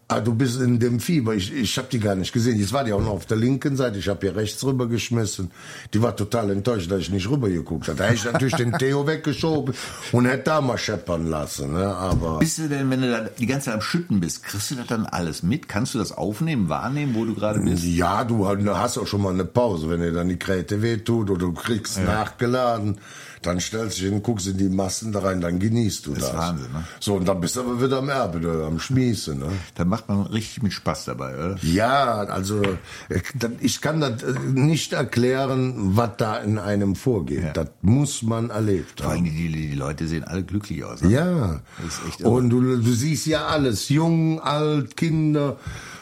Ah, 0.06 0.20
du 0.20 0.34
bist 0.34 0.60
in 0.60 0.78
dem 0.78 1.00
Fieber. 1.00 1.34
Ich, 1.34 1.50
ich 1.50 1.78
habe 1.78 1.88
die 1.90 1.98
gar 1.98 2.14
nicht 2.14 2.32
gesehen. 2.32 2.58
Jetzt 2.58 2.74
war 2.74 2.84
die 2.84 2.92
auch 2.92 3.00
noch 3.00 3.12
auf 3.12 3.24
der 3.24 3.38
linken 3.38 3.74
Seite. 3.74 3.98
Ich 3.98 4.08
habe 4.08 4.20
hier 4.20 4.36
rechts 4.36 4.62
rüber 4.62 4.86
geschmissen. 4.86 5.50
Die 5.94 6.02
war 6.02 6.14
total 6.14 6.50
enttäuscht, 6.50 6.90
dass 6.90 7.00
ich 7.00 7.10
nicht 7.10 7.30
rüber 7.30 7.48
geguckt 7.48 7.88
habe. 7.88 7.96
Da 7.96 8.04
hätte 8.04 8.16
ich 8.16 8.24
natürlich 8.24 8.54
den 8.54 8.72
Theo 8.72 9.06
weggeschoben 9.06 9.74
und 10.12 10.26
hätte 10.26 10.44
da 10.44 10.60
mal 10.60 10.76
scheppern 10.76 11.28
lassen. 11.30 11.72
Ne? 11.72 11.86
Aber 11.86 12.38
Bist 12.38 12.58
du 12.58 12.68
denn, 12.68 12.90
wenn 12.90 13.00
du 13.00 13.10
da 13.10 13.20
die 13.20 13.46
ganze 13.46 13.66
Zeit 13.66 13.74
am 13.74 13.80
Schütten 13.80 14.20
bist, 14.20 14.42
kriegst 14.42 14.70
du 14.70 14.74
das 14.74 14.88
dann 14.88 15.06
alles 15.06 15.42
mit? 15.42 15.68
Kannst 15.68 15.94
du 15.94 15.98
das 15.98 16.12
aufnehmen, 16.12 16.68
wahrnehmen, 16.68 17.14
wo 17.14 17.24
du 17.24 17.34
gerade 17.34 17.60
bist? 17.60 17.84
ja, 17.84 18.24
du 18.24 18.46
hast 18.46 18.98
auch 18.98 19.06
schon 19.06 19.22
mal 19.22 19.32
eine 19.32 19.46
Pause, 19.46 19.88
wenn 19.88 20.00
dir 20.00 20.12
dann 20.12 20.28
die 20.28 20.38
Kräte 20.38 20.82
wehtut 20.82 21.30
oder 21.30 21.40
du 21.40 21.52
kriegst 21.54 21.98
nachgeladen. 22.04 22.98
Dann 23.44 23.60
stellst 23.60 23.98
du 23.98 24.02
dich 24.02 24.10
hin, 24.12 24.22
guckst 24.22 24.46
in 24.46 24.56
die 24.58 24.68
Massen 24.68 25.12
da 25.12 25.20
rein, 25.20 25.40
dann 25.40 25.58
genießt 25.58 26.06
du 26.06 26.14
das. 26.14 26.24
ist 26.24 26.34
Wahnsinn, 26.34 26.72
ne? 26.72 26.84
So, 27.00 27.14
und 27.14 27.28
dann 27.28 27.40
bist 27.40 27.56
du 27.56 27.60
aber 27.60 27.82
wieder 27.82 27.98
am 27.98 28.08
Erbe, 28.08 28.40
du, 28.40 28.64
am 28.66 28.80
Schmiesen. 28.80 29.38
Ne? 29.38 29.46
Da 29.74 29.84
macht 29.84 30.08
man 30.08 30.22
richtig 30.26 30.62
mit 30.62 30.72
Spaß 30.72 31.04
dabei, 31.04 31.34
oder? 31.34 31.56
Ja, 31.62 32.22
also 32.24 32.62
äh, 32.62 33.20
das- 33.34 33.50
ich 33.60 33.80
kann 33.80 34.00
das 34.00 34.22
äh, 34.22 34.34
nicht 34.54 34.92
erklären, 34.92 35.74
was 35.96 36.10
da 36.16 36.38
in 36.38 36.58
einem 36.58 36.96
vorgeht. 36.96 37.42
Ja. 37.44 37.52
Das 37.52 37.68
muss 37.82 38.22
man 38.22 38.50
erlebt 38.50 39.00
Vor 39.02 39.10
allem 39.10 39.20
haben. 39.20 39.24
die, 39.36 39.48
die, 39.52 39.74
Leute 39.74 40.06
sehen 40.08 40.24
alle 40.24 40.42
glücklich 40.42 40.84
aus. 40.84 41.02
ne? 41.02 41.10
Ja, 41.10 41.60
Das 41.82 41.94
ist 41.98 42.00
echt 42.08 42.22
und 42.24 42.50
du, 42.50 42.60
du 42.60 42.92
siehst 42.92 43.26
ja 43.26 43.46
alles, 43.46 43.88
jung, 43.88 44.40
alt, 44.40 44.96
Kinder. 44.96 45.56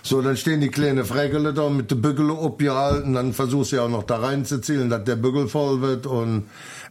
So, 0.05 0.21
dann 0.21 0.37
stehen 0.37 0.61
die 0.61 0.69
kleinen 0.69 1.05
Frägele 1.05 1.55
da 1.55 1.69
mit 1.71 1.91
den 1.93 2.03
Bügel 2.03 2.31
abgehalten, 2.33 3.13
dann 3.15 3.33
versuchst 3.33 3.71
du 3.73 3.77
ja 3.77 3.83
auch 3.83 3.89
noch 3.89 4.03
da 4.03 4.17
reinzuzielen, 4.17 4.91
dass 4.91 5.05
der 5.05 5.15
Bügel 5.17 5.47
voll 5.49 5.81
wird 5.81 6.07
und 6.07 6.45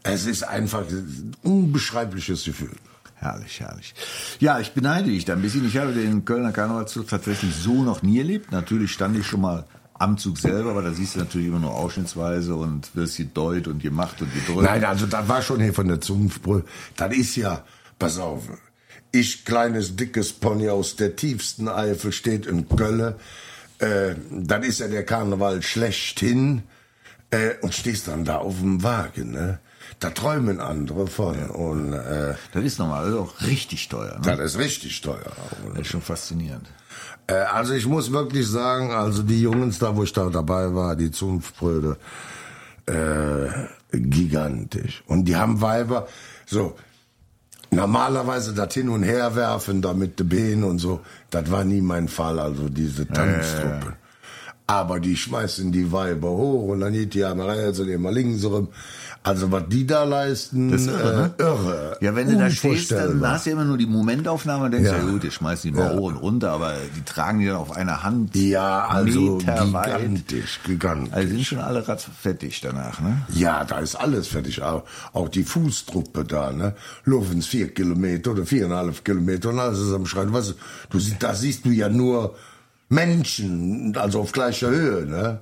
es 0.03 0.25
ist 0.25 0.43
einfach 0.43 0.87
ein 0.87 1.35
unbeschreibliches 1.43 2.45
Gefühl. 2.45 2.75
Herrlich, 3.15 3.59
herrlich. 3.59 3.93
Ja, 4.39 4.59
ich 4.59 4.71
beneide 4.71 5.09
dich 5.09 5.25
da 5.25 5.33
ein 5.33 5.43
bisschen. 5.43 5.67
Ich 5.67 5.77
habe 5.77 5.93
den 5.93 6.25
Kölner 6.25 6.51
Karnevalszug 6.51 7.07
tatsächlich 7.07 7.53
so 7.55 7.83
noch 7.83 8.01
nie 8.01 8.17
erlebt. 8.17 8.51
Natürlich 8.51 8.91
stand 8.91 9.15
ich 9.15 9.27
schon 9.27 9.41
mal 9.41 9.65
am 9.93 10.17
Zug 10.17 10.39
selber, 10.39 10.71
aber 10.71 10.81
da 10.81 10.91
siehst 10.91 11.15
du 11.15 11.19
natürlich 11.19 11.47
immer 11.47 11.59
nur 11.59 11.75
ausschnittsweise 11.75 12.55
und 12.55 12.95
wirst 12.95 13.17
gedeut 13.17 13.67
und 13.67 13.83
gemacht 13.83 14.19
und 14.21 14.33
gedrückt. 14.33 14.63
Nein, 14.63 14.83
also 14.83 15.05
das 15.05 15.27
war 15.27 15.43
schon 15.43 15.61
hier 15.61 15.75
von 15.75 15.87
der 15.87 16.01
Zunftbrühe. 16.01 16.63
Das 16.95 17.15
ist 17.15 17.35
ja, 17.35 17.63
pass 17.99 18.17
auf, 18.17 18.45
ich, 19.11 19.45
kleines, 19.45 19.95
dickes 19.95 20.33
Pony 20.33 20.69
aus 20.69 20.95
der 20.95 21.15
tiefsten 21.15 21.67
Eifel, 21.67 22.11
steht 22.11 22.47
in 22.47 22.67
Kölle. 22.67 23.19
Äh, 23.77 24.15
das 24.31 24.65
ist 24.65 24.79
ja 24.79 24.87
der 24.87 25.05
Karneval 25.05 25.61
schlechthin. 25.61 26.63
Äh, 27.29 27.55
und 27.61 27.73
stehst 27.73 28.07
dann 28.07 28.25
da 28.25 28.37
auf 28.37 28.59
dem 28.59 28.83
Wagen, 28.83 29.31
ne? 29.31 29.59
Da 30.01 30.09
träumen 30.09 30.59
andere 30.59 31.05
von. 31.05 31.39
Und 31.51 31.93
äh, 31.93 32.33
Das 32.53 32.63
ist 32.63 32.79
normal, 32.79 33.05
das 33.05 33.13
ist 33.13 33.19
auch 33.19 33.41
richtig 33.47 33.87
teuer. 33.87 34.19
Ne? 34.19 34.35
das 34.35 34.55
ist 34.55 34.57
richtig 34.57 34.99
teuer. 35.01 35.31
Das 35.69 35.81
ist 35.81 35.87
schon 35.87 36.01
faszinierend. 36.01 36.67
Äh, 37.27 37.35
also 37.35 37.73
ich 37.73 37.85
muss 37.85 38.11
wirklich 38.11 38.47
sagen, 38.47 38.91
also 38.91 39.21
die 39.21 39.41
Jungs 39.43 39.77
da, 39.77 39.95
wo 39.95 40.03
ich 40.03 40.11
da 40.11 40.27
dabei 40.29 40.73
war, 40.73 40.95
die 40.95 41.11
Zunftbrüder, 41.11 41.97
äh, 42.87 43.47
gigantisch. 43.91 45.03
Und 45.05 45.25
die 45.25 45.35
haben 45.35 45.61
Weiber, 45.61 46.07
so, 46.47 46.75
normalerweise 47.69 48.53
das 48.55 48.73
hin 48.73 48.89
und 48.89 49.03
her 49.03 49.35
werfen, 49.35 49.83
da 49.83 49.93
mit 49.93 50.19
den 50.19 50.29
Beinen 50.29 50.63
und 50.63 50.79
so, 50.79 51.01
das 51.29 51.51
war 51.51 51.63
nie 51.63 51.81
mein 51.81 52.07
Fall, 52.07 52.39
also 52.39 52.69
diese 52.69 53.07
Tanztruppe. 53.07 53.93
Aber 54.65 54.99
die 54.99 55.15
schmeißen 55.15 55.71
die 55.71 55.91
Weiber 55.91 56.29
hoch 56.29 56.69
und 56.69 56.79
dann 56.79 56.93
geht 56.93 57.13
die 57.13 57.23
einmal 57.23 57.51
rechts 57.51 57.79
und 57.79 57.89
immer 57.89 58.11
links 58.11 58.43
rum. 58.45 58.69
Also 59.23 59.51
was 59.51 59.63
die 59.69 59.85
da 59.85 60.03
leisten, 60.03 60.71
Das 60.71 60.81
ist 60.81 60.87
irre, 60.87 61.13
ne? 61.15 61.33
äh, 61.37 61.43
irre. 61.43 61.97
Ja, 62.01 62.15
wenn 62.15 62.27
du 62.27 62.37
da 62.39 62.49
stehst, 62.49 62.91
dann 62.91 63.23
hast 63.23 63.45
du 63.45 63.51
immer 63.51 63.65
nur 63.65 63.77
die 63.77 63.85
Momentaufnahme 63.85 64.65
und 64.65 64.71
denkst, 64.71 64.89
ja, 64.89 64.97
Ja. 64.97 65.03
gut, 65.11 65.23
ich 65.23 65.35
schmeiß 65.35 65.61
die 65.61 65.71
mal 65.71 65.91
Ja. 65.91 65.97
hoch 65.99 66.07
und 66.07 66.15
runter, 66.15 66.51
aber 66.51 66.73
die 66.97 67.03
tragen 67.03 67.37
die 67.39 67.45
dann 67.45 67.57
auf 67.57 67.71
einer 67.71 68.01
Hand. 68.01 68.35
Ja, 68.35 68.87
also 68.87 69.37
meterweit. 69.37 69.99
gigantisch, 69.99 70.59
gigantisch. 70.65 71.13
Also 71.13 71.29
sind 71.29 71.45
schon 71.45 71.59
alle 71.59 71.87
ratzfettig 71.87 72.61
danach, 72.61 72.99
ne? 72.99 73.21
Ja, 73.35 73.63
da 73.63 73.77
ist 73.77 73.93
alles 73.93 74.27
fertig. 74.27 74.63
Auch, 74.63 74.85
auch 75.13 75.29
die 75.29 75.43
Fußtruppe 75.43 76.23
da, 76.25 76.51
ne? 76.51 76.73
Laufen 77.05 77.43
vier 77.43 77.71
Kilometer 77.75 78.31
oder 78.31 78.47
viereinhalb 78.47 79.05
Kilometer 79.05 79.49
und 79.49 79.59
alles 79.59 79.77
ist 79.77 79.93
am 79.93 80.07
Schreien. 80.07 80.33
Was, 80.33 80.55
du, 80.89 80.97
da 81.19 81.35
siehst 81.35 81.63
du 81.65 81.69
ja 81.69 81.89
nur 81.89 82.33
Menschen, 82.89 83.95
also 83.97 84.21
auf 84.21 84.31
gleicher 84.31 84.69
Höhe, 84.69 85.05
ne? 85.05 85.39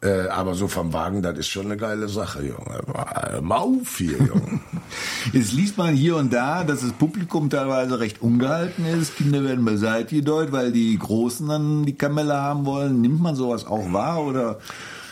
Äh, 0.00 0.28
aber 0.28 0.54
so 0.54 0.68
vom 0.68 0.92
Wagen, 0.92 1.22
das 1.22 1.38
ist 1.38 1.48
schon 1.48 1.66
eine 1.66 1.76
geile 1.76 2.08
Sache, 2.08 2.40
Junge. 2.40 3.40
Mal 3.42 3.56
auf 3.56 3.98
hier, 3.98 4.18
Junge. 4.18 4.60
Jetzt 5.32 5.52
liest 5.52 5.76
man 5.76 5.94
hier 5.94 6.16
und 6.16 6.32
da, 6.32 6.62
dass 6.62 6.82
das 6.82 6.92
Publikum 6.92 7.50
teilweise 7.50 7.98
recht 7.98 8.22
ungehalten 8.22 8.86
ist. 8.86 9.16
Kinder 9.16 9.42
werden 9.42 9.64
beiseite 9.64 10.14
gedeutet, 10.14 10.52
weil 10.52 10.70
die 10.70 10.96
Großen 10.96 11.48
dann 11.48 11.84
die 11.84 11.96
Kamelle 11.96 12.36
haben 12.36 12.64
wollen. 12.64 13.00
Nimmt 13.00 13.20
man 13.20 13.34
sowas 13.34 13.66
auch 13.66 13.92
wahr 13.92 14.22
oder? 14.22 14.58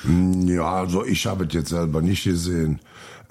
Ja, 0.05 0.73
also 0.73 1.05
ich 1.05 1.27
habe 1.27 1.47
es 1.47 1.55
jetzt 1.55 1.71
selber 1.71 2.01
nicht 2.01 2.23
gesehen. 2.23 2.79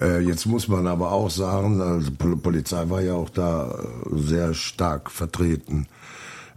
Äh, 0.00 0.20
jetzt 0.20 0.44
muss 0.44 0.68
man 0.68 0.86
aber 0.86 1.12
auch 1.12 1.30
sagen, 1.30 1.80
also 1.80 2.10
Pol 2.18 2.36
Polizei 2.36 2.88
war 2.90 3.00
ja 3.00 3.14
auch 3.14 3.30
da 3.30 3.70
äh, 3.70 4.18
sehr 4.18 4.52
stark 4.52 5.10
vertreten. 5.10 5.86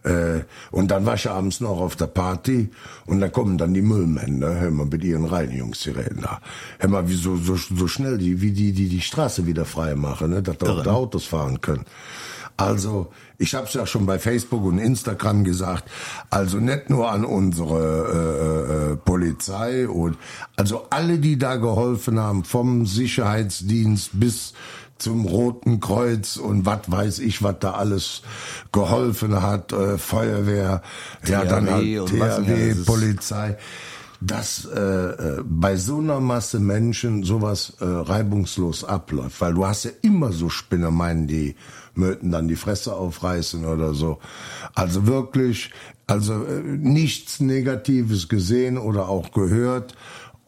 Äh, 0.04 0.42
und 0.72 0.92
dann 0.92 1.06
war 1.06 1.16
ich 1.16 1.30
abends 1.30 1.60
noch 1.60 1.80
auf 1.80 1.96
der 1.96 2.08
Party 2.08 2.70
und 3.06 3.20
dann 3.20 3.32
kommen 3.32 3.58
dann 3.58 3.74
die 3.74 3.82
Müllmänner, 3.82 4.60
hör 4.60 4.72
mal, 4.72 4.86
mit 4.86 5.04
ihren 5.04 5.26
Reinigungssirenen 5.26 6.22
da. 6.22 6.42
Hör 6.80 6.90
mal, 6.90 7.10
wie 7.10 7.16
so, 7.16 7.36
so, 7.38 7.56
so 7.56 7.88
schnell 7.88 8.18
die, 8.18 8.42
wie 8.42 8.52
die, 8.52 8.72
die 8.72 8.90
die 8.90 9.02
Straße 9.02 9.46
wieder 9.46 9.66
frei 9.66 9.96
machen, 9.96 10.32
ne, 10.32 10.42
dass 10.42 10.58
da 10.58 10.72
auch 10.72 10.84
die 10.84 10.90
Autos 10.90 11.26
fahren 11.26 11.62
können. 11.62 11.86
Also, 12.60 13.08
ich 13.38 13.56
habe 13.56 13.68
es 13.68 13.74
ja 13.74 13.88
schon 13.88 14.06
bei 14.06 14.20
Facebook 14.20 14.66
und 14.66 14.80
Instagram 14.80 15.46
gesagt, 15.46 15.90
also 16.30 16.58
nicht 16.58 16.90
nur 16.90 17.10
an 17.10 17.24
unsere 17.24 18.92
äh, 18.92 18.92
äh, 18.92 18.96
Polizei 18.98 19.88
und 19.88 20.18
also 20.58 20.88
alle, 20.90 21.20
die 21.20 21.38
da 21.38 21.56
geholfen 21.56 22.20
haben, 22.20 22.44
vom 22.44 22.86
Sicherheitsdienst 22.86 24.10
bis 24.20 24.54
zum 25.00 25.26
Roten 25.26 25.80
Kreuz 25.80 26.38
und 26.38 26.66
was 26.66 26.82
weiß 26.88 27.20
ich, 27.20 27.42
was 27.42 27.56
da 27.60 27.72
alles 27.72 28.22
geholfen 28.72 29.42
hat, 29.42 29.74
äh, 29.74 29.98
Feuerwehr, 29.98 30.82
ja 31.26 31.46
dann 31.46 31.70
halt 31.70 32.08
THW. 32.08 32.76
Polizei, 32.86 33.58
dass 34.22 34.66
äh, 34.66 34.80
äh, 34.80 35.44
bei 35.46 35.78
so 35.78 36.00
einer 36.00 36.20
Masse 36.20 36.60
Menschen 36.60 37.24
sowas 37.24 37.74
äh, 37.80 37.86
reibungslos 37.86 38.84
abläuft, 38.84 39.40
weil 39.40 39.54
du 39.54 39.66
hast 39.66 39.86
ja 39.86 39.92
immer 40.02 40.34
so 40.34 40.50
Spinnemeien, 40.50 41.28
die 41.28 41.56
möchten 41.94 42.32
dann 42.32 42.48
die 42.48 42.56
Fresse 42.56 42.96
aufreißen 42.96 43.66
oder 43.66 43.94
so. 43.94 44.20
Also 44.74 45.08
wirklich, 45.08 45.72
also 46.08 46.44
äh, 46.44 46.62
nichts 46.62 47.40
Negatives 47.40 48.28
gesehen 48.28 48.78
oder 48.78 49.08
auch 49.08 49.32
gehört. 49.32 49.96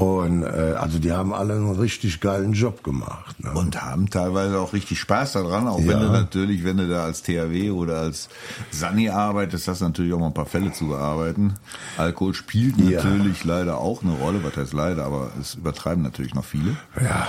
Und 0.02 0.44
äh, 0.44 0.76
also 0.80 0.98
die 1.00 1.12
haben 1.12 1.32
alle 1.34 1.54
einen 1.54 1.70
richtig 1.76 2.20
geilen 2.22 2.54
Job 2.54 2.84
gemacht. 2.84 3.40
Ne? 3.44 3.52
Und 3.52 3.80
haben 3.82 4.10
teilweise 4.10 4.60
auch 4.60 4.74
richtig 4.74 5.00
Spaß 5.00 5.34
daran, 5.34 5.68
auch 5.68 5.78
wenn 5.80 5.90
Ja. 5.92 6.00
du 6.00 6.10
natürlich, 6.10 6.64
wenn 6.64 6.78
du 6.78 6.88
da 6.90 7.04
als 7.04 7.22
THW 7.22 7.70
oder 7.70 7.98
als 8.00 8.28
Sani 8.72 9.10
arbeitest, 9.10 9.68
hast 9.68 9.82
du 9.82 9.86
natürlich 9.86 10.14
auch 10.14 10.20
mal 10.20 10.28
ein 10.28 10.34
paar 10.34 10.48
Fälle 10.48 10.72
zu 10.74 10.88
bearbeiten. 10.88 11.54
Alkohol 11.98 12.34
spielt 12.34 12.78
Ja. 12.78 13.04
natürlich 13.04 13.44
leider 13.44 13.78
auch 13.78 14.02
eine 14.02 14.14
Rolle, 14.14 14.44
was 14.44 14.58
heißt 14.58 14.74
leider, 14.74 15.06
aber 15.06 15.30
es 15.40 15.54
übertreiben 15.56 16.02
natürlich 16.04 16.34
noch 16.34 16.46
viele. 16.46 16.76
ja. 17.00 17.28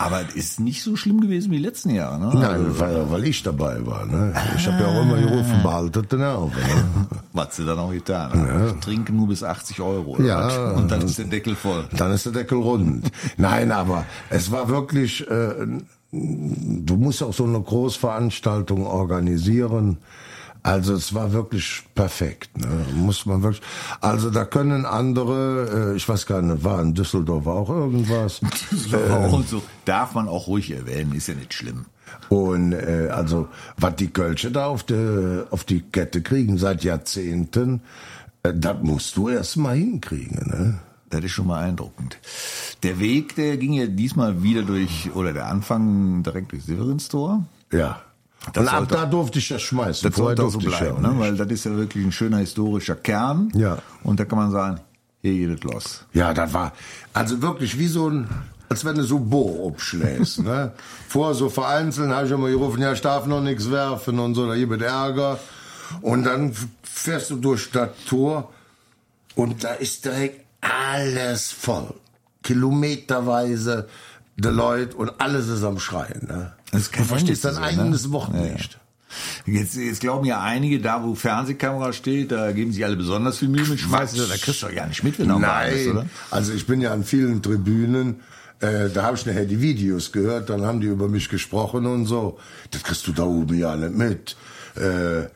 Aber 0.00 0.20
es 0.28 0.34
ist 0.36 0.60
nicht 0.60 0.84
so 0.84 0.94
schlimm 0.94 1.20
gewesen 1.20 1.50
wie 1.50 1.56
die 1.56 1.62
letzten 1.64 1.90
Jahre. 1.90 2.20
Ne? 2.20 2.30
Nein, 2.32 2.66
weil, 2.78 3.10
weil 3.10 3.24
ich 3.24 3.42
dabei 3.42 3.84
war. 3.84 4.06
Ne? 4.06 4.32
Ich 4.56 4.64
habe 4.68 4.80
ja 4.80 4.88
auch 4.88 5.02
immer 5.02 5.16
gerufen, 5.16 5.60
behaltet 5.60 6.12
den 6.12 6.20
Nerven. 6.20 6.50
Ne? 6.50 7.06
Was 7.32 7.56
sie 7.56 7.66
dann 7.66 7.80
auch 7.80 7.90
getan 7.90 8.32
haben. 8.32 8.68
Ich 8.68 8.84
trinke 8.84 9.12
nur 9.12 9.26
bis 9.26 9.42
80 9.42 9.80
Euro. 9.80 10.12
Oder 10.12 10.24
Ja. 10.24 10.70
Und 10.72 10.88
dann 10.92 11.02
ist 11.02 11.18
der 11.18 11.24
Deckel 11.24 11.56
voll. 11.56 11.84
Dann 11.96 12.12
ist 12.12 12.26
der 12.26 12.32
Deckel 12.32 12.58
rund. 12.58 13.10
Nein, 13.36 13.72
aber 13.72 14.04
es 14.30 14.52
war 14.52 14.68
wirklich, 14.68 15.28
äh, 15.28 15.66
du 16.12 16.96
musst 16.96 17.20
auch 17.24 17.34
so 17.34 17.44
eine 17.44 17.60
Großveranstaltung 17.60 18.86
organisieren. 18.86 19.98
Also 20.68 20.92
es 20.92 21.14
war 21.14 21.32
wirklich 21.32 21.82
perfekt, 21.94 22.58
ne? 22.58 22.68
muss 22.94 23.24
man 23.24 23.42
wirklich. 23.42 23.62
Also 24.02 24.28
da 24.28 24.44
können 24.44 24.84
andere, 24.84 25.92
äh, 25.92 25.96
ich 25.96 26.06
weiß 26.06 26.26
gar 26.26 26.42
nicht, 26.42 26.62
war 26.62 26.82
in 26.82 26.92
Düsseldorf 26.92 27.46
auch 27.46 27.70
irgendwas. 27.70 28.42
Aber 28.92 29.28
auch 29.28 29.42
so 29.46 29.62
darf 29.86 30.12
man 30.12 30.28
auch 30.28 30.46
ruhig 30.46 30.70
erwähnen, 30.70 31.14
ist 31.14 31.28
ja 31.28 31.34
nicht 31.34 31.54
schlimm. 31.54 31.86
Und 32.28 32.74
äh, 32.74 33.08
also 33.10 33.48
was 33.78 33.96
die 33.96 34.08
Kölsche 34.08 34.50
da 34.50 34.66
auf 34.66 34.82
die, 34.82 35.42
auf 35.50 35.64
die 35.64 35.80
Kette 35.80 36.20
kriegen 36.20 36.58
seit 36.58 36.84
Jahrzehnten, 36.84 37.80
äh, 38.42 38.52
das 38.54 38.76
musst 38.82 39.16
du 39.16 39.30
erst 39.30 39.56
mal 39.56 39.74
hinkriegen. 39.74 40.50
Ne? 40.50 40.78
Das 41.08 41.24
ist 41.24 41.30
schon 41.30 41.46
mal 41.46 41.62
beeindruckend. 41.62 42.18
Der 42.82 43.00
Weg, 43.00 43.36
der 43.36 43.56
ging 43.56 43.72
ja 43.72 43.86
diesmal 43.86 44.42
wieder 44.42 44.64
durch, 44.64 45.10
oder 45.14 45.32
der 45.32 45.46
Anfang 45.46 46.22
direkt 46.22 46.52
durch 46.52 46.64
Severinstor. 46.64 47.46
Ja. 47.72 48.02
Das 48.52 48.62
Und 48.62 48.68
ab 48.68 48.78
sollte- 48.78 48.94
da 48.94 49.06
durfte 49.06 49.38
ich 49.40 49.48
ja 49.50 49.58
schmeißen. 49.58 50.08
Das 50.08 50.18
Vorher 50.18 50.36
sollte 50.36 50.42
auch 50.44 50.60
so 50.62 50.66
bleiben, 50.68 51.02
ne? 51.02 51.14
weil 51.18 51.36
das 51.36 51.48
ist 51.48 51.64
ja 51.64 51.76
wirklich 51.76 52.04
ein 52.04 52.12
schöner 52.12 52.38
historischer 52.38 52.94
Kern. 52.96 53.50
Ja. 53.54 53.78
Und 54.04 54.20
da 54.20 54.24
kann 54.24 54.38
man 54.38 54.50
sagen, 54.50 54.80
hier 55.22 55.48
geht 55.48 55.58
es 55.58 55.64
los. 55.64 56.04
Ja, 56.12 56.32
das 56.32 56.52
war 56.54 56.72
also 57.12 57.42
wirklich 57.42 57.78
wie 57.78 57.88
so 57.88 58.08
ein, 58.08 58.28
als 58.68 58.84
wenn 58.84 58.94
du 58.94 59.02
so 59.02 59.18
Bohr 59.18 59.68
abschlägst. 59.72 60.38
ne? 60.44 60.72
Vor 61.08 61.34
so 61.34 61.48
vereinzelt 61.50 62.10
habe 62.10 62.26
ich 62.26 62.32
immer 62.32 62.48
gerufen, 62.48 62.80
ja, 62.80 62.92
ich 62.92 63.00
darf 63.00 63.26
noch 63.26 63.40
nichts 63.42 63.70
werfen 63.70 64.18
und 64.18 64.34
so, 64.34 64.46
da 64.46 64.54
gibt 64.54 64.72
es 64.72 64.82
Ärger. 64.82 65.38
Und 66.00 66.24
dann 66.24 66.54
fährst 66.82 67.30
du 67.30 67.36
durch 67.36 67.70
das 67.72 67.90
Tor 68.06 68.50
und 69.34 69.64
da 69.64 69.72
ist 69.74 70.04
direkt 70.04 70.44
alles 70.60 71.50
voll. 71.50 71.92
Kilometerweise 72.42 73.88
die 74.36 74.48
Leute 74.48 74.96
und 74.96 75.20
alles 75.20 75.48
ist 75.48 75.64
am 75.64 75.78
Schreien. 75.80 76.26
Ne? 76.28 76.52
Das 76.72 76.90
du 76.90 77.04
verstehst 77.04 77.44
dein 77.44 77.56
eigenes 77.56 78.06
ne? 78.06 78.12
Wort 78.12 78.32
Ja, 78.34 78.44
ja. 78.44 78.52
nicht. 78.52 78.78
Jetzt, 79.46 79.76
jetzt 79.76 80.00
glauben 80.00 80.26
ja 80.26 80.42
einige, 80.42 80.80
da 80.80 81.02
wo 81.02 81.14
Fernsehkamera 81.14 81.92
steht, 81.92 82.30
da 82.30 82.52
geben 82.52 82.72
sich 82.72 82.84
alle 82.84 82.96
besonders 82.96 83.38
viel 83.38 83.48
Mühe 83.48 83.64
mit 83.64 83.80
Schmeißen. 83.80 84.18
Da 84.28 84.36
kriegst 84.36 84.62
du 84.62 84.66
doch 84.66 84.74
gar 84.74 84.86
nicht 84.86 85.02
mit, 85.02 85.18
wenn 85.18 85.28
du 85.28 85.38
Nein, 85.38 85.72
bist, 85.72 85.88
oder? 85.88 86.06
also 86.30 86.52
ich 86.52 86.66
bin 86.66 86.80
ja 86.80 86.92
an 86.92 87.04
vielen 87.04 87.42
Tribünen, 87.42 88.20
äh, 88.60 88.90
da 88.90 89.04
habe 89.04 89.16
ich 89.16 89.24
nachher 89.24 89.46
die 89.46 89.62
Videos 89.62 90.12
gehört, 90.12 90.50
dann 90.50 90.62
haben 90.62 90.80
die 90.80 90.88
über 90.88 91.08
mich 91.08 91.28
gesprochen 91.28 91.86
und 91.86 92.06
so. 92.06 92.38
Das 92.70 92.82
kriegst 92.82 93.06
du 93.06 93.12
da 93.12 93.22
oben 93.22 93.56
ja 93.56 93.76
nicht 93.76 93.94
mit. 93.94 94.36
Äh, 94.76 95.28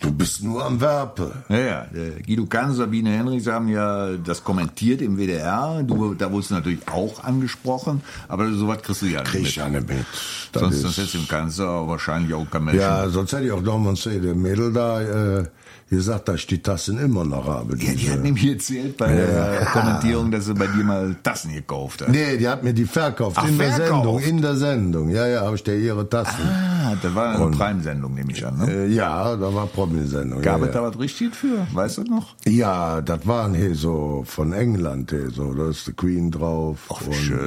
du 0.00 0.12
bist 0.12 0.42
nur 0.42 0.64
am 0.64 0.80
Werpe. 0.80 1.32
Ja, 1.48 1.58
ja. 1.58 1.86
Guido 2.26 2.46
Kanz, 2.46 2.76
Sabine 2.76 3.10
Henrichs 3.10 3.46
haben 3.46 3.68
ja 3.68 4.16
das 4.16 4.42
kommentiert 4.42 5.00
im 5.02 5.16
WDR. 5.16 5.82
Du, 5.84 6.14
da 6.14 6.30
wurdest 6.30 6.50
du 6.50 6.54
natürlich 6.54 6.80
auch 6.88 7.22
angesprochen, 7.22 8.02
aber 8.26 8.50
sowas 8.52 8.82
kriegst 8.82 9.02
du 9.02 9.06
ja 9.06 9.20
nicht 9.20 9.30
Krieg 9.30 9.46
ich 9.46 9.56
ja 9.56 9.68
nicht 9.68 9.88
mit. 9.88 10.04
Das 10.52 10.62
Sonst, 10.62 10.80
sonst 10.80 10.96
hättest 10.98 11.14
du 11.14 11.18
im 11.18 11.28
Kanzler 11.28 11.86
wahrscheinlich 11.86 12.34
auch 12.34 12.48
kein 12.50 12.64
Mensch. 12.64 12.78
ja, 12.78 13.08
sonst 13.08 13.32
hätte 13.32 13.44
ich 13.44 13.52
auch 13.52 13.62
noch 13.62 13.78
mal 13.78 13.96
sehen, 13.96 14.22
der 14.22 14.34
Mädel 14.34 14.72
da 14.72 15.00
äh, 15.00 15.44
gesagt, 15.90 16.28
dass 16.28 16.36
ich 16.36 16.46
die 16.46 16.62
Tassen 16.62 16.98
immer 16.98 17.24
noch 17.24 17.46
habe. 17.46 17.76
Ja, 17.78 17.92
die 17.92 18.10
hat 18.10 18.22
nämlich 18.22 18.46
erzählt 18.46 18.96
bei 18.96 19.12
der 19.14 19.66
Kommentierung, 19.72 20.30
dass 20.30 20.44
sie 20.46 20.54
bei 20.54 20.66
dir 20.66 20.84
mal 20.84 21.16
Tassen 21.22 21.54
gekauft 21.54 22.02
hat. 22.02 22.10
Nee, 22.10 22.36
die 22.36 22.46
hat 22.48 22.62
mir 22.62 22.74
die 22.74 22.84
verkauft. 22.84 23.36
Ach, 23.40 23.48
in 23.48 23.56
der 23.58 23.72
verkauft? 23.72 24.04
Sendung, 24.04 24.18
in 24.20 24.42
der 24.42 24.54
Sendung. 24.56 25.08
Ja, 25.10 25.26
ja, 25.26 25.40
habe 25.42 25.56
ich 25.56 25.62
dir 25.62 25.76
ihre 25.76 26.08
Tassen. 26.08 26.44
Ah, 26.46 26.94
das 27.00 27.14
war 27.14 27.34
eine 27.34 27.50
Prime-Sendung, 27.56 28.14
nehme 28.14 28.32
ich 28.32 28.44
an. 28.46 28.58
Ne? 28.58 28.70
Äh, 28.70 28.86
ja, 28.88 29.34
da 29.36 29.54
war 29.54 29.66
Promi-Sendung. 29.66 30.42
Gab 30.42 30.60
ja, 30.60 30.66
es 30.66 30.74
ja. 30.74 30.80
da 30.80 30.88
was 30.88 30.98
richtig 30.98 31.34
für? 31.34 31.66
Weißt 31.72 31.98
du 31.98 32.02
noch? 32.04 32.34
Ja, 32.46 33.00
das 33.00 33.26
waren 33.26 33.54
hier 33.54 33.74
so 33.74 34.24
von 34.26 34.52
England 34.52 35.10
hier 35.10 35.30
so, 35.30 35.54
da 35.54 35.70
ist 35.70 35.86
die 35.86 35.92
Queen 35.92 36.30
drauf 36.30 36.78
Ach, 36.92 37.00
wie 37.02 37.06
und 37.06 37.14
schön. 37.14 37.38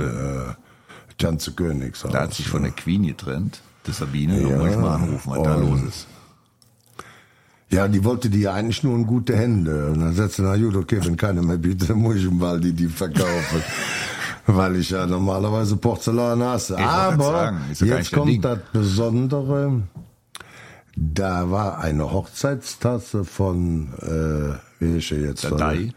äh, 0.50 0.54
Janze 1.20 1.52
Königshaus. 1.52 2.12
Da 2.12 2.22
hat 2.22 2.34
sich 2.34 2.48
von 2.48 2.64
der 2.64 2.72
Queen 2.72 3.06
getrennt. 3.06 3.62
Das 3.84 3.98
Sabine, 3.98 4.42
da 4.42 4.48
Ja. 4.50 4.58
muss 4.58 4.70
ich 4.72 4.78
mal 4.78 4.96
anrufen, 4.96 5.32
was 5.32 5.44
da 5.44 5.56
los 5.56 5.80
ist. 5.88 6.08
Ja, 7.72 7.88
die 7.88 8.04
wollte 8.04 8.30
die 8.30 8.48
eigentlich 8.48 8.84
nur 8.84 8.96
in 8.96 9.08
gute 9.08 9.36
Hände. 9.36 9.92
Und 9.92 10.02
dann 10.02 10.14
sagte 10.14 10.36
sie, 10.36 10.42
na 10.42 10.58
gut, 10.58 10.76
okay, 10.76 11.00
wenn 11.04 11.16
keiner 11.16 11.42
mehr 11.42 11.58
bietet, 11.58 11.90
dann 11.90 12.00
muss 12.00 12.18
ich 12.18 12.30
mal 12.30 12.60
die, 12.60 12.74
die 12.74 12.88
verkaufen. 12.88 13.64
Weil 14.48 14.76
ich 14.76 14.90
ja 14.90 15.06
normalerweise 15.06 15.78
Porzellan 15.78 16.44
hasse. 16.44 16.78
Aber 16.78 17.54
jetzt 17.80 18.12
kommt 18.12 18.44
das 18.44 18.60
Besondere. 18.74 19.84
Da 20.96 21.50
war 21.50 21.80
eine 21.80 22.12
Hochzeitstasse 22.12 23.24
von, 23.24 23.94
äh, 24.02 24.84
wie 24.84 24.98
ist 24.98 25.12
er 25.12 25.20
jetzt? 25.20 25.44
Der 25.46 25.52
Dai? 25.52 25.94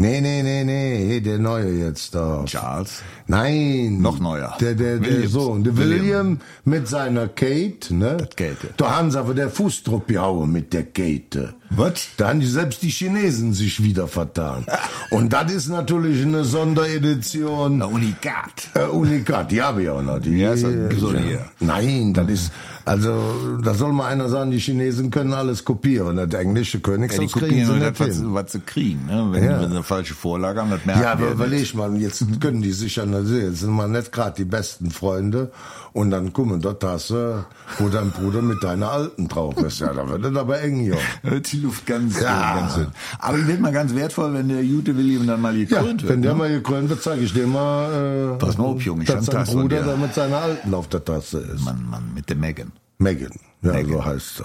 Nee, 0.00 0.20
nee, 0.20 0.42
nee, 0.44 0.62
nee, 0.62 1.20
der 1.20 1.38
neue 1.38 1.72
jetzt 1.72 2.14
da. 2.14 2.44
Charles. 2.46 3.02
Nein. 3.26 4.00
Noch 4.00 4.20
neuer. 4.20 4.56
Der, 4.60 4.74
der, 4.76 4.98
der 4.98 5.10
Williams. 5.10 5.32
Sohn. 5.32 5.64
Der 5.64 5.76
William. 5.76 6.00
William, 6.00 6.40
mit 6.64 6.86
seiner 6.86 7.26
Kate, 7.26 7.92
ne? 7.92 8.16
Das 8.16 8.36
Kate. 8.36 8.68
Da 8.76 8.96
haben 8.96 9.10
sie 9.10 9.18
aber 9.18 9.34
der 9.34 9.50
Fußdruck 9.50 10.06
gehauen 10.06 10.52
mit 10.52 10.72
der 10.72 10.84
Kate. 10.84 11.54
Was? 11.70 12.08
Da 12.16 12.28
haben 12.28 12.40
die 12.40 12.46
selbst 12.46 12.82
die 12.82 12.88
Chinesen 12.88 13.52
sich 13.52 13.82
wieder 13.82 14.08
vertan. 14.08 14.64
Und 15.10 15.32
das 15.32 15.52
ist 15.52 15.68
natürlich 15.68 16.22
eine 16.24 16.44
Sonderedition. 16.44 17.78
Na, 17.78 17.86
Unikat. 17.86 18.68
Äh, 18.74 18.84
Unikat, 18.86 19.50
die 19.50 19.62
habe 19.62 19.82
ich 19.82 19.88
auch 19.90 20.02
noch. 20.02 20.18
Die, 20.18 20.30
Ja, 20.38 20.52
ist 20.52 20.64
doch 20.64 20.70
so 20.98 21.12
ja. 21.12 21.20
hier. 21.20 21.44
Nein, 21.60 22.14
das 22.14 22.28
ist, 22.28 22.52
also, 22.84 23.58
da 23.62 23.74
soll 23.74 23.92
mal 23.92 24.06
einer 24.08 24.28
sagen, 24.28 24.50
die 24.50 24.58
Chinesen 24.58 25.10
können 25.10 25.32
alles 25.34 25.64
kopieren. 25.64 26.16
Das 26.16 26.32
englische 26.40 26.78
Ja, 26.78 26.82
Königshaus 26.82 27.32
kriegen 27.32 27.46
kopieren 27.48 27.66
sie 27.66 27.72
nicht 27.84 28.00
das, 28.00 28.08
was, 28.08 28.16
hin. 28.16 28.34
was 28.34 28.52
sie 28.52 28.60
kriegen. 28.60 29.06
Ne? 29.06 29.28
Wenn, 29.30 29.44
Ja. 29.44 29.50
wenn 29.60 29.68
sie 29.68 29.74
eine 29.76 29.82
falsche 29.82 30.14
Vorlage 30.14 30.60
haben, 30.60 30.70
das 30.70 30.84
merken 30.86 31.02
Ja, 31.02 31.12
aber 31.12 31.30
überleg 31.30 31.74
mal, 31.74 31.94
jetzt 31.96 32.24
können 32.40 32.62
die 32.62 32.72
sich 32.72 32.96
ja. 32.96 33.04
Jetzt 33.04 33.60
sind 33.60 33.72
wir 33.72 33.88
nicht 33.88 34.10
gerade 34.12 34.34
die 34.36 34.44
besten 34.44 34.90
Freunde. 34.90 35.50
Und 35.98 36.12
dann 36.12 36.32
kommen 36.32 36.60
dort 36.60 36.80
Tasse, 36.80 37.44
wo 37.78 37.88
dein 37.88 38.12
Bruder 38.12 38.40
mit 38.40 38.62
deiner 38.62 38.88
Alten 38.92 39.26
drauf 39.26 39.56
ist. 39.56 39.80
Ja, 39.80 39.92
da 39.92 40.08
wird 40.08 40.24
es 40.24 40.36
aber 40.36 40.60
eng, 40.60 40.80
ja. 40.84 40.94
Hört 41.22 41.50
die 41.50 41.56
Luft 41.58 41.86
ganz, 41.86 42.20
Ja. 42.20 42.54
ganz 42.60 42.74
dünn. 42.76 42.86
Aber 43.18 43.36
die 43.36 43.48
wird 43.48 43.58
mal 43.60 43.72
ganz 43.72 43.92
wertvoll, 43.96 44.32
wenn 44.32 44.48
der 44.48 44.62
Jute 44.64 44.96
William 44.96 45.26
dann 45.26 45.40
mal 45.40 45.56
Ja, 45.56 45.64
gekrönt 45.64 46.02
wird. 46.02 46.12
wenn 46.12 46.22
der 46.22 46.34
ne? 46.34 46.38
mal 46.38 46.48
gekrönt 46.50 46.88
wird, 46.88 47.02
zeige 47.02 47.22
ich 47.24 47.32
dir 47.32 47.48
mal, 47.48 48.34
äh, 48.34 48.38
Pass 48.38 48.56
mal 48.56 48.66
auf, 48.66 48.80
Junge, 48.82 49.02
ich 49.02 49.08
dass 49.08 49.26
sein 49.26 49.34
das 49.40 49.50
Bruder 49.50 49.82
da 49.82 49.96
mit 49.96 50.14
seiner 50.14 50.36
Alten 50.36 50.72
auf 50.72 50.86
der 50.86 51.04
Tasse 51.04 51.38
ist. 51.40 51.64
Mann, 51.64 51.84
Mann, 51.90 52.12
mit 52.14 52.28
der 52.30 52.36
Megan. 52.36 52.70
Megan, 52.98 53.32
ja, 53.62 53.72
Megan. 53.72 53.92
so 53.94 54.04
heißt 54.04 54.42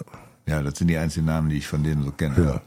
er. 0.48 0.54
Ja, 0.56 0.64
das 0.64 0.80
sind 0.80 0.88
die 0.88 0.98
einzigen 0.98 1.28
Namen, 1.28 1.50
die 1.50 1.58
ich 1.60 1.68
von 1.68 1.84
denen 1.84 2.04
so 2.04 2.10
kenne. 2.12 2.34
Ja. 2.44 2.62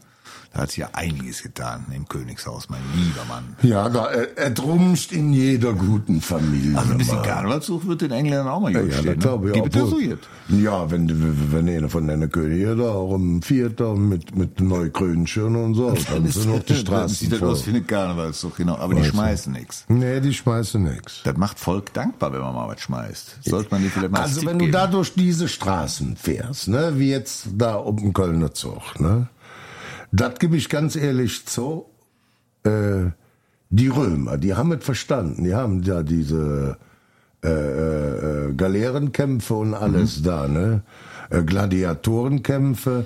Da 0.52 0.62
hat 0.62 0.70
sich 0.70 0.78
ja 0.78 0.88
einiges 0.94 1.42
getan 1.42 1.84
im 1.94 2.08
Königshaus, 2.08 2.68
mein 2.70 2.80
lieber 2.94 3.24
Mann. 3.28 3.56
Ja, 3.62 3.88
da 3.90 4.06
er, 4.06 4.38
er 4.38 4.50
drumst 4.50 5.12
in 5.12 5.32
jeder 5.34 5.74
guten 5.74 6.20
Familie. 6.22 6.78
Also 6.78 6.92
ein 6.92 6.98
bisschen 6.98 7.16
mal. 7.16 7.22
Karnevalszug 7.22 7.86
wird 7.86 8.00
den 8.02 8.10
Engländern 8.12 8.48
auch 8.48 8.60
mal 8.60 8.72
gut 8.72 8.90
Ja, 8.90 8.98
stehen. 8.98 9.20
das 9.20 9.34
ich 9.34 9.40
ne? 9.42 9.52
Gibt 9.52 9.76
es 9.76 9.90
so 9.90 9.98
jetzt? 10.00 10.28
Ja, 10.48 10.90
wenn, 10.90 11.52
wenn 11.52 11.68
einer 11.68 11.88
von 11.90 12.06
den 12.06 12.30
Königen 12.30 12.78
da 12.78 12.84
auch 12.90 13.14
im 13.16 13.42
Vierter 13.42 13.94
mit, 13.94 14.34
mit 14.36 14.60
Neukrönchen 14.60 15.56
und 15.56 15.74
so, 15.74 15.90
dann 15.90 16.26
sind 16.26 16.48
noch 16.48 16.60
die 16.62 16.72
Das 16.72 16.80
Straßen 16.80 17.14
sieht 17.16 17.34
voll. 17.36 17.48
aus 17.50 17.66
wie 17.66 17.70
eine 17.70 17.82
Karnevalszug, 17.82 18.56
genau. 18.56 18.76
Aber 18.76 18.94
die 18.94 19.00
Weiß 19.00 19.08
schmeißen 19.08 19.52
nichts. 19.52 19.84
Nee, 19.88 20.20
die 20.20 20.32
schmeißen 20.32 20.82
nix. 20.82 21.20
Das 21.24 21.36
macht 21.36 21.58
Volk 21.58 21.92
dankbar, 21.92 22.32
wenn 22.32 22.40
man 22.40 22.54
mal 22.54 22.68
was 22.68 22.80
schmeißt. 22.80 23.38
Sollte 23.44 23.68
man 23.70 23.82
dir 23.82 23.90
vielleicht 23.90 24.12
mal 24.12 24.20
als 24.22 24.36
Also 24.36 24.46
wenn 24.46 24.58
du 24.58 24.64
geben. 24.66 24.72
da 24.72 24.86
durch 24.86 25.12
diese 25.14 25.48
Straßen 25.48 26.16
fährst, 26.16 26.68
ne, 26.68 26.92
wie 26.96 27.10
jetzt 27.10 27.48
da 27.56 27.74
um 27.74 27.96
den 27.96 28.12
Kölner 28.12 28.54
Zug, 28.54 28.98
ne, 29.00 29.28
das 30.20 30.38
gebe 30.38 30.56
ich 30.56 30.68
ganz 30.68 30.96
ehrlich 30.96 31.46
zu, 31.46 31.86
äh, 32.64 33.10
die 33.70 33.88
Römer, 33.88 34.38
die 34.38 34.54
haben 34.54 34.72
es 34.72 34.84
verstanden, 34.84 35.44
die 35.44 35.54
haben 35.54 35.82
ja 35.82 36.02
diese 36.02 36.76
äh, 37.44 37.48
äh, 37.48 38.52
Galeerenkämpfe 38.54 39.54
und 39.54 39.74
alles 39.74 40.22
da, 40.22 40.46
ne, 40.48 40.82
äh, 41.30 41.42
Gladiatorenkämpfe, 41.42 43.04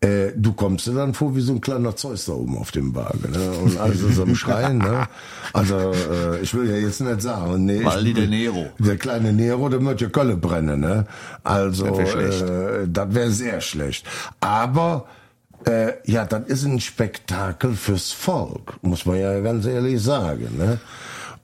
äh, 0.00 0.32
du 0.36 0.52
kommst 0.52 0.86
dir 0.86 0.92
dann 0.94 1.14
vor 1.14 1.34
wie 1.34 1.40
so 1.40 1.54
ein 1.54 1.60
kleiner 1.62 1.96
Zeus 1.96 2.26
da 2.26 2.32
oben 2.34 2.58
auf 2.58 2.70
dem 2.72 2.94
Wagen, 2.94 3.30
ne? 3.32 3.52
Und 3.62 3.78
alles 3.78 4.02
ist 4.02 4.20
am 4.20 4.34
Schreien, 4.34 4.78
ne? 4.78 5.08
Also, 5.54 5.76
äh, 5.76 6.40
ich 6.42 6.52
will 6.54 6.68
ja 6.68 6.76
jetzt 6.76 7.00
nicht 7.00 7.22
sagen, 7.22 7.64
nee. 7.64 7.82
Waldi 7.82 8.10
ich, 8.10 8.16
der 8.16 8.26
Nero. 8.28 8.66
Der 8.78 8.98
kleine 8.98 9.32
Nero, 9.32 9.68
der 9.70 9.80
möchte 9.80 10.10
Kölle 10.10 10.36
brennen, 10.36 10.80
ne? 10.80 11.06
Also, 11.42 11.86
Das 11.86 11.96
wär 11.98 12.06
schlecht. 12.06 12.42
äh, 12.42 12.86
das 12.88 13.14
wäre 13.14 13.30
sehr 13.30 13.60
schlecht. 13.62 14.06
Aber, 14.40 15.06
äh, 15.66 15.94
ja, 16.04 16.24
das 16.24 16.46
ist 16.48 16.64
ein 16.64 16.80
Spektakel 16.80 17.74
fürs 17.74 18.12
Volk, 18.12 18.74
muss 18.82 19.06
man 19.06 19.16
ja 19.16 19.40
ganz 19.40 19.66
ehrlich 19.66 20.02
sagen, 20.02 20.48
ne? 20.56 20.78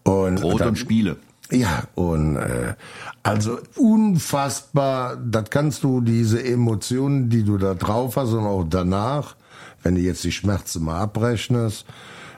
Und 0.03 0.41
Brot 0.41 0.61
dann- 0.61 0.69
und 0.71 0.79
Spiele. 0.79 1.17
ja, 1.51 1.85
und 1.95 2.37
äh, 2.37 2.75
also 3.23 3.59
unfassbar, 3.77 5.17
das 5.17 5.51
kannst 5.51 5.83
du, 5.83 6.01
diese 6.01 6.43
Emotionen, 6.43 7.29
die 7.29 7.43
du 7.45 7.59
da 7.59 7.75
drauf 7.75 8.17
hast 8.17 8.33
und 8.33 8.45
auch 8.47 8.65
danach, 8.69 9.37
wenn 9.83 9.95
du 9.95 10.01
jetzt 10.01 10.25
die 10.25 10.33
Schmerzen 10.33 10.85
mal 10.85 11.01
abrechnest, 11.01 11.85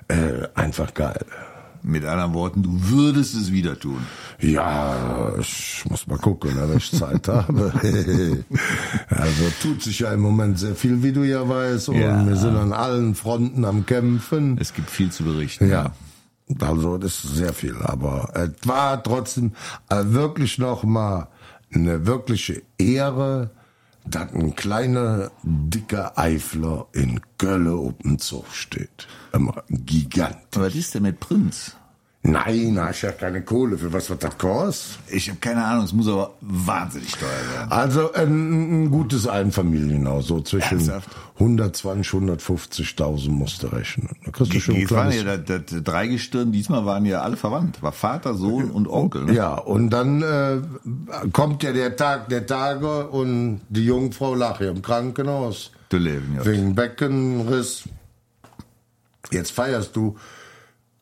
äh, 0.08 0.48
einfach 0.54 0.94
geil. 0.94 1.24
Mit 1.84 2.04
anderen 2.04 2.32
Worten, 2.34 2.62
du 2.62 2.70
würdest 2.90 3.34
es 3.34 3.50
wieder 3.50 3.76
tun. 3.78 3.98
Ja, 4.38 5.32
ich 5.40 5.84
muss 5.90 6.06
mal 6.06 6.18
gucken, 6.18 6.52
wenn 6.54 6.76
ich 6.76 6.92
Zeit 6.92 7.26
habe. 7.26 7.72
also 9.08 9.44
tut 9.60 9.82
sich 9.82 9.98
ja 9.98 10.12
im 10.12 10.20
Moment 10.20 10.58
sehr 10.60 10.76
viel, 10.76 11.02
wie 11.02 11.12
du 11.12 11.24
ja 11.24 11.48
weißt, 11.48 11.88
und 11.88 11.96
Ja. 11.96 12.24
wir 12.26 12.36
sind 12.36 12.56
an 12.56 12.72
allen 12.72 13.14
Fronten 13.16 13.64
am 13.64 13.84
Kämpfen. 13.84 14.58
Es 14.60 14.74
gibt 14.74 14.90
viel 14.90 15.10
zu 15.10 15.24
berichten. 15.24 15.68
Ja. 15.68 15.92
Also 16.60 16.98
das 16.98 17.24
ist 17.24 17.34
sehr 17.36 17.52
viel, 17.52 17.76
aber 17.82 18.30
es 18.34 18.68
war 18.68 19.02
trotzdem 19.02 19.52
äh, 19.88 20.02
wirklich 20.04 20.58
noch 20.58 20.84
mal 20.84 21.28
eine 21.74 22.06
wirkliche 22.06 22.62
Ehre, 22.78 23.50
dass 24.04 24.32
ein 24.32 24.54
kleiner, 24.56 25.30
dicker 25.42 26.18
Eifler 26.18 26.86
in 26.92 27.20
auf 27.74 27.94
dem 28.02 28.18
Zug 28.18 28.46
steht. 28.52 29.06
Immer 29.32 29.62
Gigant. 29.68 30.36
Aber 30.54 30.66
was 30.66 30.74
ist 30.74 30.94
denn 30.94 31.02
mit 31.02 31.20
Prinz? 31.20 31.76
Nein, 32.24 32.76
da 32.76 32.90
ist 32.90 33.02
ja 33.02 33.10
keine 33.10 33.42
Kohle. 33.42 33.76
Für 33.76 33.92
was 33.92 34.08
wird 34.08 34.22
das 34.22 34.38
kostet? 34.38 35.00
Ich 35.08 35.28
habe 35.28 35.40
keine 35.40 35.64
Ahnung, 35.64 35.84
es 35.86 35.92
muss 35.92 36.06
aber 36.06 36.34
wahnsinnig 36.40 37.10
teuer 37.16 37.28
werden. 37.28 37.72
Also 37.72 38.12
ein, 38.12 38.84
ein 38.84 38.90
gutes 38.92 39.26
Einfamilienhaus, 39.26 40.28
so 40.28 40.40
zwischen 40.40 40.78
Ernsthaft? 40.78 41.10
120, 41.40 42.12
150.000 42.12 43.30
musst 43.30 43.64
du 43.64 43.66
rechnen. 43.66 44.10
Da 44.24 44.30
kriegst 44.30 44.54
du 44.54 44.60
schon 44.60 44.76
ein 44.76 44.80
Jetzt 44.82 44.92
waren 44.92 45.10
ja 45.10 45.36
das, 45.36 45.62
das 45.66 45.82
Dreigestirn, 45.82 46.52
diesmal 46.52 46.86
waren 46.86 47.04
ja 47.06 47.22
alle 47.22 47.36
verwandt. 47.36 47.82
War 47.82 47.90
Vater, 47.90 48.34
Sohn 48.34 48.70
und 48.70 48.86
Onkel. 48.86 49.24
Ne? 49.24 49.34
Ja, 49.34 49.54
und 49.54 49.90
dann 49.90 50.22
äh, 50.22 50.60
kommt 51.32 51.64
ja 51.64 51.72
der 51.72 51.96
Tag 51.96 52.28
der 52.28 52.46
Tage 52.46 53.08
und 53.08 53.62
die 53.68 53.84
Jungfrau 53.84 54.36
lag 54.36 54.60
ja 54.60 54.70
im 54.70 54.80
Krankenhaus 54.80 55.72
Du 55.88 55.98
leben, 55.98 56.36
ja. 56.36 56.44
wegen 56.46 56.76
Beckenriss. 56.76 57.82
Jetzt 59.30 59.50
feierst 59.50 59.96
du 59.96 60.16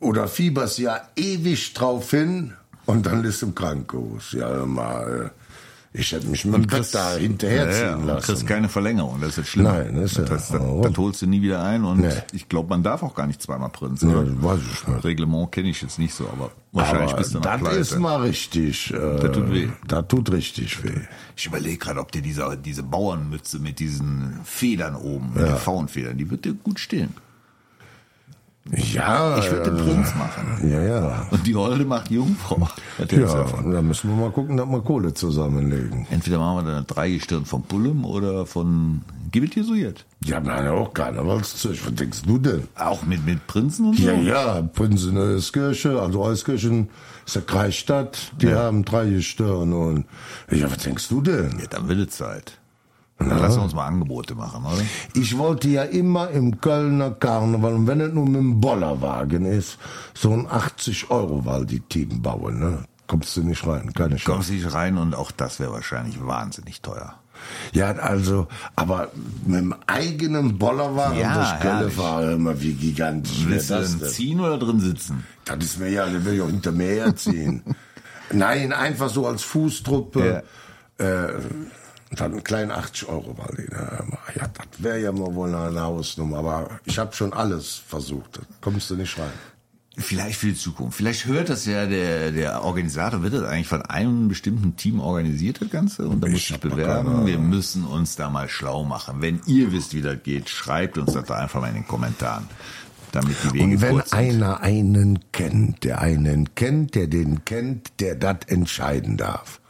oder 0.00 0.26
fieberst 0.28 0.78
ja 0.78 1.00
ewig 1.16 1.73
drauf 1.75 2.11
hin 2.11 2.54
und 2.87 3.07
dann 3.07 3.23
ist 3.25 3.42
im 3.42 3.54
Krankenhaus. 3.54 4.33
Ja, 4.33 4.64
mal, 4.66 5.30
äh, 5.33 5.99
ich 5.99 6.12
hätte 6.12 6.29
mich 6.29 6.44
mit 6.44 6.55
dem 6.55 6.66
Bett 6.68 6.88
da 6.94 7.16
hinterherziehen 7.16 7.83
ja, 7.85 7.98
ja, 7.98 8.05
lassen. 8.05 8.27
kriegst 8.27 8.46
keine 8.46 8.68
Verlängerung, 8.68 9.20
das 9.20 9.31
ist 9.31 9.37
jetzt 9.38 9.48
schlimm. 9.48 9.64
Nein, 9.66 9.96
das 9.96 10.12
ist 10.12 10.18
ja- 10.18 10.25
das, 10.25 10.48
das, 10.48 10.62
das 10.83 10.96
holst 10.96 11.20
du 11.22 11.27
nie 11.27 11.42
wieder 11.42 11.62
ein 11.64 11.85
und 11.85 12.01
Nee. 12.01 12.12
ich 12.33 12.48
glaube, 12.48 12.68
man 12.68 12.83
darf 12.85 13.03
auch 13.03 13.14
gar 13.14 13.27
nicht 13.27 13.42
zweimal 13.42 13.70
Prinz. 13.70 14.01
Ja, 14.03 14.22
das 14.22 14.42
weiß 14.42 14.61
ich 14.61 14.87
nicht. 14.88 15.05
Reglement 15.05 15.51
kenne 15.53 15.68
ich 15.68 15.83
jetzt 15.83 15.98
nicht 15.98 16.14
so, 16.14 16.29
aber 16.29 16.53
wahrscheinlich 16.72 17.11
Aber 17.11 17.18
bist 17.18 17.35
du 17.35 17.38
noch 17.38 17.44
das 17.44 17.61
pleite. 17.61 17.77
ist 17.79 17.98
mal 17.98 18.20
richtig. 18.22 18.92
Äh, 18.94 18.98
Das 19.20 19.33
tut 19.33 19.53
weh. 19.53 19.68
Das 19.88 20.07
tut 20.09 20.31
richtig 20.33 20.83
weh. 20.85 21.01
Ich 21.37 21.46
überlege 21.46 21.77
gerade, 21.79 21.98
ob 22.01 22.12
dir 22.12 22.22
diese, 22.22 22.57
diese 22.57 22.85
Bauernmütze 22.85 23.59
mit 23.59 23.81
diesen 23.81 24.38
Federn 24.44 24.94
oben, 24.94 25.35
mit 25.35 25.42
den 25.46 25.57
Faunfedern, 25.57 26.16
die 26.16 26.31
wird 26.31 26.44
dir 26.44 26.55
gut 26.55 26.79
stehen. 26.79 27.14
Ja, 28.73 29.38
Ich 29.38 29.51
würde 29.51 29.70
den 29.70 29.79
äh, 29.79 29.83
Prinz 29.83 30.14
machen. 30.14 30.70
Ja, 30.70 30.81
ja. 30.83 31.27
Und 31.31 31.46
die 31.46 31.57
Holde 31.57 31.85
macht 31.85 32.11
Jungfrau. 32.11 32.68
Ja, 32.99 33.44
da 33.44 33.83
müssen 33.83 34.11
wir 34.11 34.16
mal 34.16 34.31
gucken, 34.31 34.57
dass 34.57 34.68
wir 34.68 34.81
Kohle 34.83 35.14
zusammenlegen. 35.14 36.07
Entweder 36.11 36.38
machen 36.38 36.59
wir 36.59 36.62
dann 36.64 36.77
eine 36.77 36.85
Dreigestirn 36.85 37.46
von 37.46 37.62
Pullum 37.62 38.05
oder 38.05 38.46
von 38.46 39.03
Gib 39.33 39.44
it 39.44 39.55
jesuit. 39.55 40.05
Ja, 40.25 40.40
meine 40.40 40.73
auch 40.73 40.92
Karnevalszeug. 40.92 41.79
Was 41.87 41.94
denkst 41.94 42.23
du 42.27 42.38
denn? 42.38 42.64
Auch 42.75 43.05
mit, 43.05 43.25
mit 43.25 43.46
Prinzen 43.46 43.87
und 43.87 43.96
so? 43.96 44.03
Ja, 44.03 44.12
ja, 44.14 44.62
Prinzen 44.62 45.16
Euskirche, 45.16 46.01
also 46.01 46.23
Euskirchen 46.23 46.90
ist 47.27 47.37
eine 47.37 47.46
Kreisstadt, 47.46 48.33
die 48.40 48.53
haben 48.53 48.85
drei 48.85 49.09
Gestirne 49.09 49.77
und, 49.77 50.05
ja, 50.51 50.70
was 50.70 50.79
denkst 50.79 51.09
du 51.09 51.20
denn? 51.23 51.59
Ja, 51.61 51.66
dann 51.70 51.88
wird 51.88 52.09
es 52.09 52.16
Zeit. 52.16 52.59
Lassen 53.20 53.59
wir 53.59 53.64
uns 53.64 53.74
mal 53.74 53.87
Angebote 53.87 54.35
machen, 54.35 54.64
oder? 54.64 54.83
Ich 55.14 55.37
wollte 55.37 55.68
ja 55.68 55.83
immer 55.83 56.30
im 56.30 56.61
Kölner 56.61 57.11
Karneval, 57.11 57.74
und 57.74 57.87
wenn 57.87 58.00
es 58.00 58.12
nur 58.12 58.26
mit 58.26 58.37
dem 58.37 58.61
Bollerwagen 58.61 59.44
ist, 59.44 59.78
so 60.14 60.33
ein 60.33 60.46
80 60.50 61.11
Euro 61.11 61.64
die 61.64 61.80
Team 61.80 62.22
bauen, 62.22 62.59
ne? 62.59 62.85
Kommst 63.06 63.37
du 63.37 63.42
nicht 63.42 63.66
rein, 63.66 63.92
keine 63.92 64.16
Chance. 64.16 64.24
Kommst 64.24 64.50
nicht 64.50 64.72
rein 64.72 64.96
und 64.96 65.14
auch 65.14 65.33
das 65.33 65.59
wäre 65.59 65.72
wahrscheinlich 65.72 66.24
wahnsinnig 66.24 66.80
teuer. 66.80 67.16
Ja, 67.72 67.90
also, 67.92 68.48
aber 68.76 69.09
mit 69.46 69.59
dem 69.59 69.74
eigenen 69.87 70.59
Bollerwagen 70.59 71.18
Ja, 71.18 71.35
durch 71.35 71.61
Köln 71.61 71.90
fahren, 71.90 72.33
immer 72.35 72.61
wie 72.61 72.74
gigantisch 72.74 73.46
Willst 73.46 73.70
du 73.70 73.74
das 73.74 73.98
denn 73.98 74.09
ziehen 74.09 74.40
oder 74.40 74.59
drin 74.59 74.80
sitzen? 74.80 75.24
Das 75.44 75.59
ist 75.59 75.78
mir 75.78 75.88
ja, 75.88 76.06
der 76.06 76.24
will 76.24 76.35
ja 76.35 76.46
hinter 76.46 76.72
mir 76.72 76.87
herziehen. 76.87 77.62
Nein, 78.33 78.72
einfach 78.72 79.09
so 79.09 79.26
als 79.26 79.42
Fußtruppe. 79.42 80.44
Äh, 80.98 81.28
dann 82.11 82.33
einen 82.33 82.44
kleinen 82.44 82.70
80 82.73 83.09
Euro 83.09 83.38
war 83.38 83.51
die. 83.57 83.62
ne? 83.62 84.18
Ja, 84.35 84.49
das 84.49 84.83
wäre 84.83 85.01
ja 85.01 85.12
mal 85.12 85.35
wohl 85.35 85.55
eine 85.55 85.81
Hausnummer. 85.81 86.38
Aber 86.38 86.81
ich 86.85 86.99
habe 86.99 87.14
schon 87.14 87.33
alles 87.33 87.75
versucht. 87.75 88.38
Da 88.38 88.42
kommst 88.61 88.90
du 88.90 88.96
nicht 88.96 89.16
rein. 89.18 89.31
Vielleicht 89.96 90.38
für 90.38 90.46
die 90.46 90.55
Zukunft. 90.55 90.96
Vielleicht 90.96 91.27
hört 91.27 91.51
das 91.51 91.66
ja 91.66 91.85
der, 91.87 92.31
der 92.31 92.62
Organisator, 92.62 93.23
wird 93.23 93.35
das 93.35 93.42
eigentlich 93.42 93.66
von 93.66 93.83
einem 93.83 94.29
bestimmten 94.29 94.77
Team 94.77 95.01
organisiert, 95.01 95.61
das 95.61 95.70
Ganze? 95.70 96.09
Und 96.09 96.20
da 96.23 96.29
muss 96.29 96.38
Ich 96.38 96.61
bewerben. 96.61 97.27
Wir 97.27 97.38
müssen 97.38 97.85
uns 97.85 98.16
da 98.16 98.31
mal 98.31 98.49
schlau 98.49 98.85
machen. 98.85 99.20
Wenn 99.20 99.40
ihr 99.46 99.73
wisst, 99.73 99.92
wie 99.92 100.01
das 100.01 100.23
geht, 100.23 100.49
schreibt 100.49 100.96
uns 100.96 101.12
das 101.12 101.25
da 101.27 101.35
einfach 101.35 101.61
mal 101.61 101.68
in 101.68 101.75
den 101.75 101.88
Kommentaren. 101.88 102.49
Damit 103.12 103.37
die 103.44 103.53
Wege 103.53 103.64
Und 103.64 103.81
wenn 103.81 104.01
einer 104.12 104.61
einen 104.61 105.18
kennt, 105.33 105.83
der 105.85 106.01
einen 106.01 106.55
kennt, 106.55 106.94
der 106.94 107.09
den 107.09 107.44
kennt, 107.44 108.01
der 108.01 108.14
das 108.14 108.38
entscheiden 108.46 109.16
darf, 109.16 109.61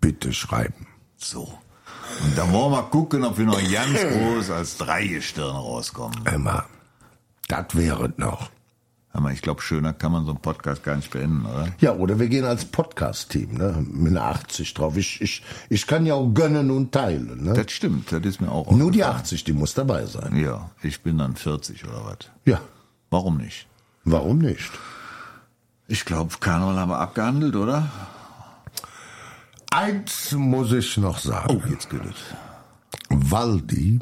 bitte 0.00 0.32
schreiben. 0.34 0.86
So. 1.16 1.58
Und 2.24 2.36
dann 2.38 2.52
wollen 2.52 2.72
wir 2.72 2.82
gucken, 2.84 3.24
ob 3.24 3.38
wir 3.38 3.46
noch 3.46 3.60
ganz 3.72 3.98
groß 4.00 4.50
als 4.50 4.76
Dreigestirn 4.78 5.54
rauskommen. 5.56 6.24
Emma, 6.26 6.64
das 7.48 7.66
wäre 7.74 8.12
noch. 8.16 8.50
Aber 9.16 9.30
ich 9.30 9.42
glaube, 9.42 9.62
schöner 9.62 9.92
kann 9.92 10.10
man 10.10 10.24
so 10.24 10.32
einen 10.32 10.40
Podcast 10.40 10.82
gar 10.82 10.96
nicht 10.96 11.10
beenden, 11.12 11.46
oder? 11.46 11.68
Ja, 11.78 11.92
oder 11.94 12.18
wir 12.18 12.26
gehen 12.28 12.44
als 12.44 12.64
Podcast-Team, 12.64 13.54
ne? 13.54 13.84
Mit 13.88 14.10
einer 14.16 14.24
80 14.24 14.74
drauf. 14.74 14.96
Ich, 14.96 15.20
ich, 15.20 15.42
ich 15.68 15.86
kann 15.86 16.04
ja 16.04 16.14
auch 16.14 16.28
gönnen 16.34 16.72
und 16.72 16.90
teilen, 16.90 17.44
ne? 17.44 17.52
Das 17.52 17.70
stimmt, 17.70 18.10
das 18.10 18.22
ist 18.24 18.40
mir 18.40 18.50
auch 18.50 18.68
Nur 18.72 18.90
die 18.90 19.04
aufgefallen. 19.04 19.22
80, 19.22 19.44
die 19.44 19.52
muss 19.52 19.74
dabei 19.74 20.06
sein. 20.06 20.34
Ja, 20.36 20.68
ich 20.82 21.00
bin 21.02 21.18
dann 21.18 21.36
40 21.36 21.84
oder 21.84 22.04
was. 22.04 22.28
Ja, 22.44 22.60
Warum 23.10 23.36
nicht? 23.36 23.68
warum 24.04 24.38
nicht? 24.38 24.70
Ich 25.86 26.04
glaube, 26.04 26.34
Karneval 26.40 26.76
haben 26.80 26.88
wir 26.90 26.98
abgehandelt, 26.98 27.54
oder? 27.54 27.88
Eins 29.74 30.30
muss 30.30 30.70
ich 30.70 30.96
noch 30.98 31.18
sagen. 31.18 31.60
Oh, 31.60 31.68
jetzt 31.68 31.90
geht 31.90 32.04
es. 32.04 32.14
Waldi 33.08 33.98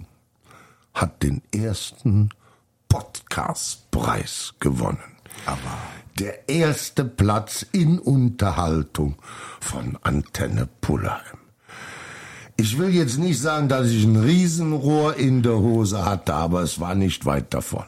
hat 0.93 1.23
den 1.23 1.41
ersten 1.55 2.29
Podcastpreis 2.91 4.53
gewonnen. 4.61 4.99
Aber 5.47 5.79
Der 6.19 6.47
erste 6.47 7.07
Platz 7.07 7.65
in 7.73 7.99
Unterhaltung 7.99 9.15
von 9.61 9.97
Antenne 10.03 10.69
Pullheim. 10.83 11.39
Ich 12.59 12.77
will 12.77 12.91
jetzt 12.91 13.17
nicht 13.19 13.41
sagen, 13.41 13.69
dass 13.69 13.89
ich 13.89 14.05
ein 14.05 14.17
Riesenrohr 14.17 15.17
in 15.17 15.43
der 15.43 15.57
Hose 15.57 16.05
hatte, 16.05 16.35
aber 16.35 16.61
es 16.61 16.81
war 16.81 16.95
nicht 16.95 17.25
weit 17.25 17.55
davon. 17.55 17.87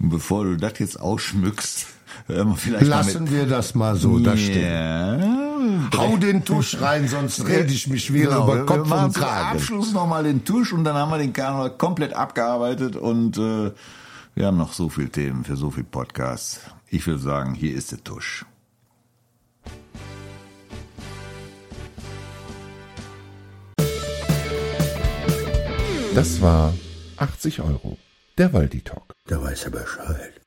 Bevor 0.00 0.42
du 0.42 0.56
das 0.56 0.80
jetzt 0.80 0.98
ausschmückst, 0.98 1.86
hören 2.26 2.48
wir 2.48 2.56
vielleicht 2.56 2.86
Lassen 2.86 3.24
mal 3.24 3.30
wir 3.30 3.46
das 3.46 3.76
mal 3.76 3.94
so 3.94 4.18
da 4.18 4.32
mit, 4.32 4.40
stehen. 4.40 5.45
Ja. 5.92 5.98
Hau 5.98 6.16
den 6.16 6.44
Tusch 6.44 6.80
rein, 6.80 7.08
sonst 7.08 7.46
rede 7.46 7.72
ich 7.72 7.88
mich 7.88 8.12
wieder 8.12 8.30
Genau, 8.30 8.44
über 8.54 8.66
Kopf 8.66 8.88
wir 8.88 9.04
und 9.04 9.12
zum 9.12 9.22
Kragen. 9.22 9.56
Abschluss 9.58 9.92
nochmal 9.92 10.24
den 10.24 10.44
Tusch 10.44 10.72
und 10.72 10.84
dann 10.84 10.94
haben 10.96 11.10
wir 11.10 11.18
den 11.18 11.32
Karneval 11.32 11.70
komplett 11.76 12.12
abgearbeitet 12.12 12.96
und 12.96 13.36
äh, 13.38 13.72
wir 14.34 14.46
haben 14.46 14.56
noch 14.58 14.72
so 14.72 14.88
viele 14.88 15.08
Themen 15.10 15.44
für 15.44 15.56
so 15.56 15.70
viele 15.70 15.86
Podcasts. 15.86 16.60
Ich 16.88 17.06
würde 17.06 17.20
sagen, 17.20 17.54
hier 17.54 17.74
ist 17.74 17.92
der 17.92 18.02
Tusch. 18.04 18.44
Das 26.14 26.40
war 26.40 26.72
80 27.18 27.60
Euro. 27.60 27.98
Der 28.38 28.52
Waldi 28.52 28.80
Talk. 28.82 29.14
Da 29.26 29.42
weiß 29.42 29.64
er 29.64 29.70
Bescheid. 29.70 30.40